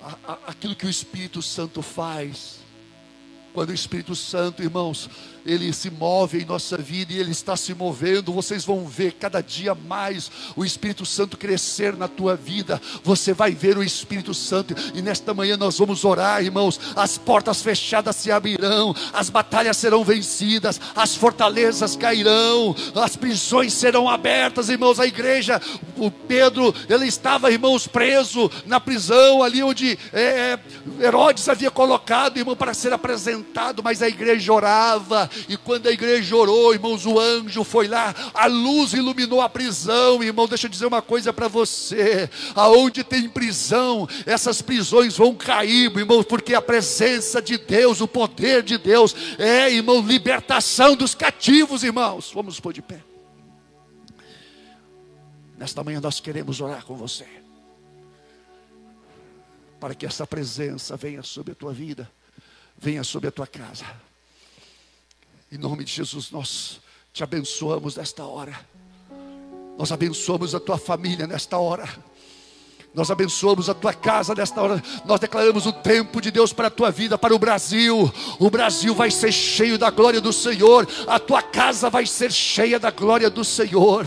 a, 0.00 0.16
a, 0.24 0.38
aquilo 0.46 0.76
que 0.76 0.86
o 0.86 0.90
Espírito 0.90 1.42
Santo 1.42 1.82
faz. 1.82 2.60
Quando 3.52 3.70
o 3.70 3.74
Espírito 3.74 4.14
Santo, 4.14 4.62
irmãos, 4.62 5.10
ele 5.44 5.72
se 5.72 5.90
move 5.90 6.42
em 6.42 6.44
nossa 6.44 6.76
vida 6.76 7.12
e 7.12 7.18
Ele 7.18 7.30
está 7.30 7.56
se 7.56 7.74
movendo. 7.74 8.32
Vocês 8.32 8.64
vão 8.64 8.84
ver 8.84 9.12
cada 9.12 9.40
dia 9.40 9.74
mais 9.74 10.30
o 10.54 10.64
Espírito 10.64 11.06
Santo 11.06 11.36
crescer 11.36 11.96
na 11.96 12.08
tua 12.08 12.36
vida. 12.36 12.80
Você 13.02 13.32
vai 13.32 13.52
ver 13.52 13.78
o 13.78 13.82
Espírito 13.82 14.34
Santo, 14.34 14.74
e 14.94 15.00
nesta 15.00 15.32
manhã 15.32 15.56
nós 15.56 15.78
vamos 15.78 16.04
orar, 16.04 16.42
irmãos. 16.42 16.78
As 16.94 17.16
portas 17.16 17.62
fechadas 17.62 18.16
se 18.16 18.30
abrirão, 18.30 18.94
as 19.12 19.30
batalhas 19.30 19.76
serão 19.76 20.04
vencidas, 20.04 20.80
as 20.94 21.14
fortalezas 21.14 21.96
cairão, 21.96 22.74
as 22.94 23.16
prisões 23.16 23.72
serão 23.72 24.08
abertas, 24.08 24.68
irmãos. 24.68 25.00
A 25.00 25.06
igreja, 25.06 25.60
o 25.96 26.10
Pedro, 26.10 26.74
ele 26.88 27.06
estava, 27.06 27.50
irmãos, 27.50 27.86
preso 27.86 28.50
na 28.66 28.78
prisão, 28.78 29.42
ali 29.42 29.62
onde 29.62 29.98
é, 30.12 30.58
Herodes 31.00 31.48
havia 31.48 31.70
colocado, 31.70 32.36
irmão, 32.38 32.56
para 32.56 32.74
ser 32.74 32.92
apresentado, 32.92 33.82
mas 33.82 34.02
a 34.02 34.08
igreja 34.08 34.52
orava 34.52 35.29
e 35.48 35.56
quando 35.56 35.88
a 35.88 35.92
igreja 35.92 36.36
orou, 36.36 36.72
irmãos, 36.72 37.06
o 37.06 37.18
anjo 37.18 37.64
foi 37.64 37.88
lá, 37.88 38.14
a 38.34 38.46
luz 38.46 38.92
iluminou 38.92 39.40
a 39.40 39.48
prisão, 39.48 40.22
irmão. 40.22 40.46
Deixa 40.46 40.66
eu 40.66 40.70
dizer 40.70 40.86
uma 40.86 41.02
coisa 41.02 41.32
para 41.32 41.48
você: 41.48 42.28
aonde 42.54 43.04
tem 43.04 43.28
prisão, 43.28 44.08
essas 44.26 44.62
prisões 44.62 45.16
vão 45.16 45.34
cair, 45.34 45.96
irmão, 45.96 46.22
porque 46.22 46.54
a 46.54 46.62
presença 46.62 47.40
de 47.40 47.58
Deus, 47.58 48.00
o 48.00 48.08
poder 48.08 48.62
de 48.62 48.78
Deus, 48.78 49.14
é, 49.38 49.70
irmão, 49.72 50.00
libertação 50.00 50.96
dos 50.96 51.14
cativos, 51.14 51.84
irmãos. 51.84 52.30
Vamos 52.32 52.58
pôr 52.60 52.72
de 52.72 52.82
pé. 52.82 53.00
Nesta 55.56 55.84
manhã 55.84 56.00
nós 56.00 56.20
queremos 56.20 56.60
orar 56.62 56.84
com 56.86 56.96
você, 56.96 57.26
para 59.78 59.94
que 59.94 60.06
essa 60.06 60.26
presença 60.26 60.96
venha 60.96 61.22
sobre 61.22 61.52
a 61.52 61.54
tua 61.54 61.70
vida, 61.70 62.10
venha 62.78 63.04
sobre 63.04 63.28
a 63.28 63.30
tua 63.30 63.46
casa. 63.46 63.84
Em 65.52 65.58
nome 65.58 65.82
de 65.82 65.92
Jesus, 65.92 66.30
nós 66.30 66.80
te 67.12 67.24
abençoamos 67.24 67.96
nesta 67.96 68.24
hora. 68.24 68.54
Nós 69.76 69.90
abençoamos 69.90 70.54
a 70.54 70.60
tua 70.60 70.78
família 70.78 71.26
nesta 71.26 71.58
hora. 71.58 71.88
Nós 72.94 73.10
abençoamos 73.10 73.68
a 73.68 73.74
tua 73.74 73.92
casa 73.92 74.32
nesta 74.32 74.62
hora. 74.62 74.80
Nós 75.04 75.18
declaramos 75.18 75.66
o 75.66 75.72
tempo 75.72 76.20
de 76.20 76.30
Deus 76.30 76.52
para 76.52 76.68
a 76.68 76.70
tua 76.70 76.92
vida, 76.92 77.18
para 77.18 77.34
o 77.34 77.38
Brasil. 77.38 78.12
O 78.38 78.48
Brasil 78.48 78.94
vai 78.94 79.10
ser 79.10 79.32
cheio 79.32 79.76
da 79.76 79.90
glória 79.90 80.20
do 80.20 80.32
Senhor. 80.32 80.86
A 81.08 81.18
tua 81.18 81.42
casa 81.42 81.90
vai 81.90 82.06
ser 82.06 82.30
cheia 82.30 82.78
da 82.78 82.92
glória 82.92 83.28
do 83.28 83.44
Senhor. 83.44 84.06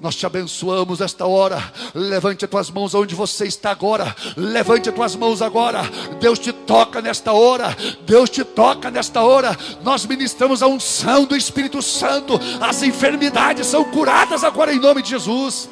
Nós 0.00 0.14
te 0.14 0.24
abençoamos 0.24 1.00
esta 1.00 1.26
hora. 1.26 1.72
Levante 1.94 2.44
as 2.44 2.50
tuas 2.50 2.70
mãos 2.70 2.94
onde 2.94 3.14
você 3.14 3.46
está 3.46 3.70
agora. 3.70 4.14
Levante 4.36 4.88
as 4.88 4.94
tuas 4.94 5.16
mãos 5.16 5.42
agora. 5.42 5.82
Deus 6.20 6.38
te 6.38 6.52
toca 6.52 7.02
nesta 7.02 7.32
hora. 7.32 7.76
Deus 8.06 8.30
te 8.30 8.44
toca 8.44 8.90
nesta 8.90 9.22
hora. 9.22 9.56
Nós 9.82 10.06
ministramos 10.06 10.62
a 10.62 10.68
unção 10.68 11.24
do 11.24 11.36
Espírito 11.36 11.82
Santo. 11.82 12.38
As 12.60 12.82
enfermidades 12.82 13.66
são 13.66 13.84
curadas 13.84 14.44
agora 14.44 14.72
em 14.72 14.78
nome 14.78 15.02
de 15.02 15.10
Jesus. 15.10 15.68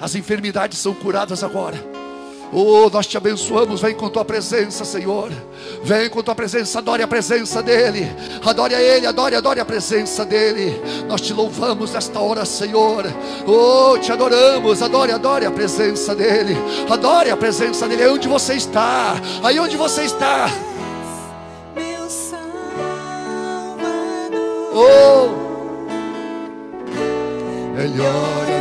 As 0.00 0.14
enfermidades 0.14 0.78
são 0.78 0.94
curadas 0.94 1.44
agora. 1.44 2.09
Oh, 2.52 2.90
nós 2.90 3.06
te 3.06 3.16
abençoamos. 3.16 3.80
Vem 3.80 3.94
com 3.94 4.08
tua 4.08 4.24
presença, 4.24 4.84
Senhor. 4.84 5.30
Vem 5.84 6.08
com 6.08 6.22
tua 6.22 6.34
presença. 6.34 6.78
Adore 6.78 7.02
a 7.02 7.08
presença 7.08 7.62
dEle. 7.62 8.10
Adore 8.44 8.74
a 8.74 8.82
Ele. 8.82 9.06
Adore, 9.06 9.36
adore 9.36 9.60
a 9.60 9.64
presença 9.64 10.24
dEle. 10.24 10.80
Nós 11.06 11.20
te 11.20 11.32
louvamos 11.32 11.92
nesta 11.92 12.18
hora, 12.18 12.44
Senhor. 12.44 13.04
Oh, 13.46 13.96
te 13.98 14.10
adoramos. 14.10 14.82
Adore, 14.82 15.12
adore 15.12 15.46
a 15.46 15.50
presença 15.50 16.14
dEle. 16.14 16.56
Adore 16.88 17.30
a 17.30 17.36
presença 17.36 17.86
dEle. 17.86 18.02
Aí 18.02 18.10
onde 18.10 18.28
você 18.28 18.54
está. 18.54 19.14
Aí 19.42 19.60
onde 19.60 19.76
você 19.76 20.02
está. 20.02 20.50
Oh, 24.72 25.28
melhor 27.76 28.50
amigo. 28.50 28.59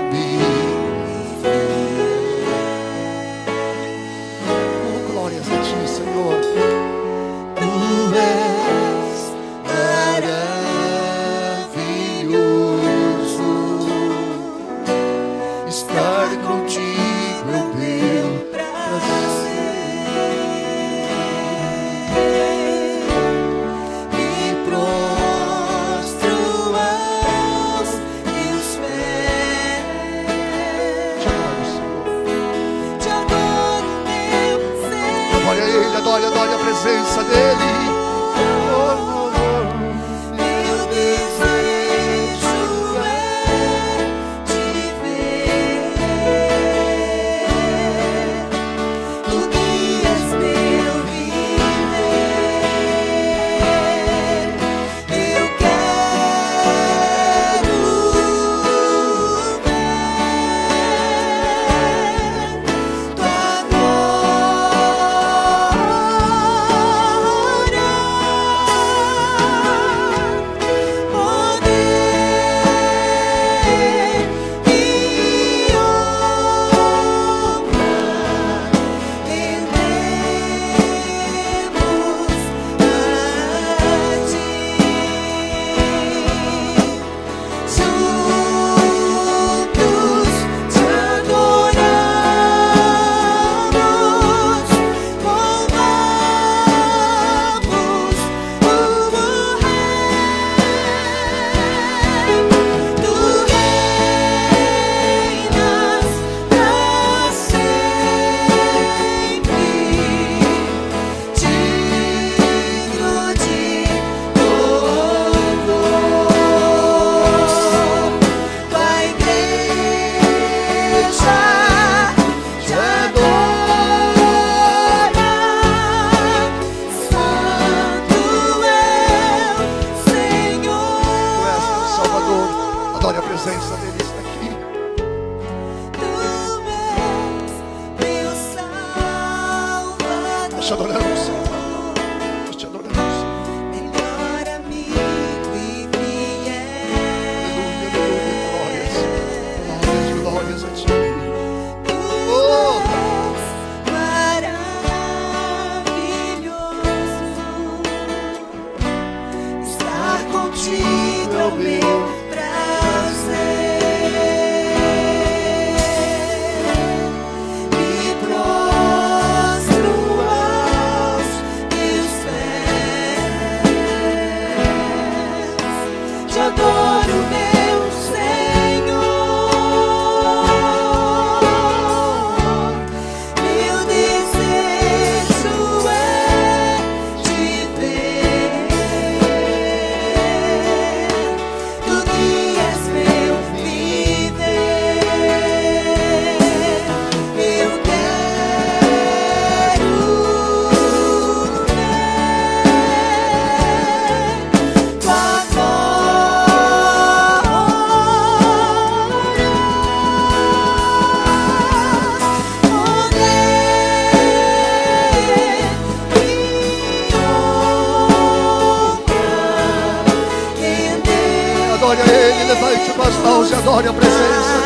Glória 223.69 223.91
a 223.91 223.93
presença. 223.93 224.58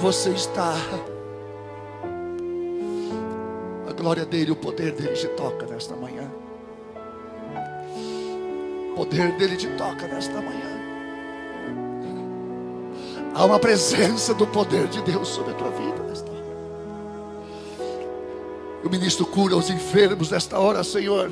Você 0.00 0.30
está, 0.30 0.74
a 3.88 3.92
glória 3.92 4.24
dele, 4.26 4.50
o 4.50 4.56
poder 4.56 4.92
dele 4.92 5.14
te 5.14 5.28
toca 5.28 5.66
nesta 5.66 5.94
manhã. 5.94 6.30
O 8.90 8.96
poder 8.96 9.36
dele 9.36 9.56
te 9.56 9.68
toca 9.76 10.08
nesta 10.08 10.34
manhã. 10.34 10.80
Há 13.34 13.44
uma 13.44 13.58
presença 13.58 14.34
do 14.34 14.46
poder 14.46 14.88
de 14.88 15.00
Deus 15.02 15.28
sobre 15.28 15.52
a 15.52 15.54
tua 15.54 15.70
vida 15.70 16.02
nesta 16.02 16.30
hora. 16.30 16.44
O 18.84 18.90
ministro 18.90 19.24
cura 19.26 19.56
os 19.56 19.70
enfermos 19.70 20.30
nesta 20.30 20.58
hora, 20.58 20.82
Senhor. 20.82 21.30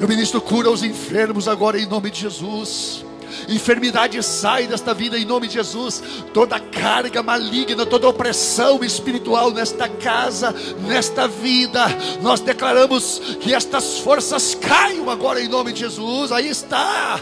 O 0.00 0.06
ministro 0.06 0.40
cura 0.40 0.70
os 0.70 0.82
enfermos 0.84 1.48
agora 1.48 1.78
em 1.78 1.86
nome 1.86 2.10
de 2.10 2.20
Jesus. 2.20 3.04
Enfermidade 3.48 4.22
sai 4.22 4.66
desta 4.66 4.94
vida 4.94 5.18
em 5.18 5.24
nome 5.24 5.48
de 5.48 5.54
Jesus. 5.54 6.02
Toda 6.32 6.60
carga 6.60 7.22
maligna, 7.22 7.86
toda 7.86 8.08
opressão 8.08 8.84
espiritual 8.84 9.50
nesta 9.50 9.88
casa, 9.88 10.54
nesta 10.86 11.26
vida, 11.26 11.86
nós 12.22 12.40
declaramos 12.40 13.20
que 13.40 13.54
estas 13.54 13.98
forças 13.98 14.54
caiam 14.54 15.10
agora 15.10 15.40
em 15.40 15.48
nome 15.48 15.72
de 15.72 15.80
Jesus. 15.80 16.32
Aí 16.32 16.48
está 16.48 17.20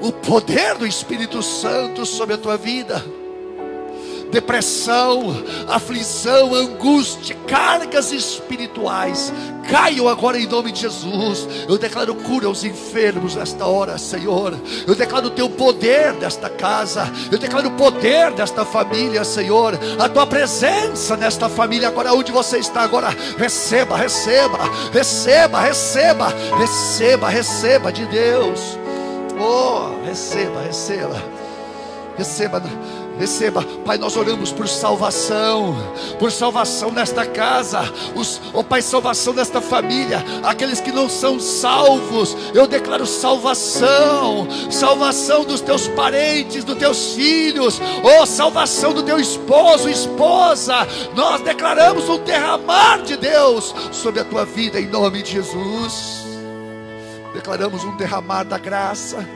o 0.00 0.12
poder 0.12 0.76
do 0.76 0.86
Espírito 0.86 1.42
Santo 1.42 2.06
sobre 2.06 2.34
a 2.34 2.38
tua 2.38 2.56
vida 2.56 3.04
depressão, 4.30 5.34
aflição, 5.68 6.54
angústia, 6.54 7.36
cargas 7.46 8.12
espirituais, 8.12 9.32
caiam 9.70 10.08
agora 10.08 10.38
em 10.38 10.46
nome 10.46 10.72
de 10.72 10.80
Jesus. 10.80 11.46
Eu 11.68 11.78
declaro 11.78 12.14
cura 12.14 12.46
aos 12.46 12.64
enfermos 12.64 13.34
nesta 13.34 13.66
hora, 13.66 13.98
Senhor. 13.98 14.56
Eu 14.86 14.94
declaro 14.94 15.28
o 15.28 15.30
teu 15.30 15.48
poder 15.48 16.12
desta 16.14 16.48
casa, 16.48 17.10
eu 17.30 17.38
declaro 17.38 17.68
o 17.68 17.72
poder 17.72 18.32
desta 18.32 18.64
família, 18.64 19.24
Senhor. 19.24 19.78
A 19.98 20.08
tua 20.08 20.26
presença 20.26 21.16
nesta 21.16 21.48
família, 21.48 21.88
agora 21.88 22.12
onde 22.12 22.32
você 22.32 22.58
está 22.58 22.82
agora, 22.82 23.08
receba, 23.38 23.96
receba, 23.96 24.58
receba, 24.92 25.60
receba, 25.60 26.28
receba, 26.58 27.28
receba 27.28 27.92
de 27.92 28.06
Deus. 28.06 28.78
Oh, 29.38 30.04
receba, 30.06 30.62
receba, 30.62 31.22
receba 32.16 32.62
Receba, 33.18 33.62
Pai, 33.84 33.96
nós 33.96 34.14
oramos 34.14 34.52
por 34.52 34.68
salvação, 34.68 35.74
por 36.18 36.30
salvação 36.30 36.90
nesta 36.92 37.24
casa, 37.24 37.80
os, 38.14 38.40
oh 38.52 38.62
Pai, 38.62 38.82
salvação 38.82 39.32
nesta 39.32 39.58
família, 39.58 40.22
aqueles 40.42 40.80
que 40.80 40.92
não 40.92 41.08
são 41.08 41.40
salvos, 41.40 42.36
eu 42.52 42.66
declaro 42.66 43.06
salvação, 43.06 44.46
salvação 44.70 45.44
dos 45.44 45.62
teus 45.62 45.88
parentes, 45.88 46.62
dos 46.62 46.76
teus 46.76 47.14
filhos, 47.14 47.80
oh 48.02 48.26
salvação 48.26 48.92
do 48.92 49.02
teu 49.02 49.18
esposo, 49.18 49.88
esposa, 49.88 50.86
nós 51.14 51.40
declaramos 51.40 52.06
um 52.10 52.18
derramar 52.18 53.02
de 53.02 53.16
Deus 53.16 53.74
sobre 53.92 54.20
a 54.20 54.24
tua 54.24 54.44
vida 54.44 54.78
em 54.78 54.88
nome 54.88 55.22
de 55.22 55.32
Jesus, 55.32 56.26
declaramos 57.32 57.82
um 57.82 57.96
derramar 57.96 58.44
da 58.44 58.58
graça, 58.58 59.26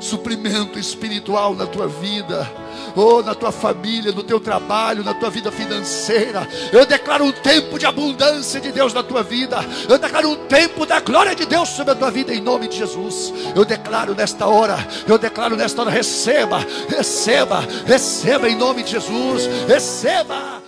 suprimento 0.00 0.78
espiritual 0.78 1.54
na 1.54 1.66
tua 1.66 1.86
vida 1.86 2.48
oh, 2.94 3.22
na 3.22 3.34
tua 3.34 3.52
família, 3.52 4.12
no 4.12 4.22
teu 4.22 4.40
trabalho, 4.40 5.04
na 5.04 5.14
tua 5.14 5.30
vida 5.30 5.50
financeira. 5.50 6.46
Eu 6.72 6.84
declaro 6.86 7.24
um 7.24 7.32
tempo 7.32 7.78
de 7.78 7.86
abundância 7.86 8.60
de 8.60 8.72
Deus 8.72 8.92
na 8.92 9.02
tua 9.02 9.22
vida. 9.22 9.58
Eu 9.88 9.98
declaro 9.98 10.30
um 10.30 10.36
tempo 10.46 10.84
da 10.84 11.00
glória 11.00 11.34
de 11.34 11.46
Deus 11.46 11.68
sobre 11.70 11.92
a 11.92 11.96
tua 11.96 12.10
vida 12.10 12.34
em 12.34 12.40
nome 12.40 12.68
de 12.68 12.76
Jesus. 12.76 13.32
Eu 13.54 13.64
declaro 13.64 14.14
nesta 14.14 14.46
hora, 14.46 14.76
eu 15.06 15.18
declaro 15.18 15.56
nesta 15.56 15.82
hora, 15.82 15.90
receba, 15.90 16.64
receba, 16.88 17.64
receba 17.86 18.48
em 18.48 18.56
nome 18.56 18.82
de 18.82 18.92
Jesus. 18.92 19.46
Receba. 19.68 20.67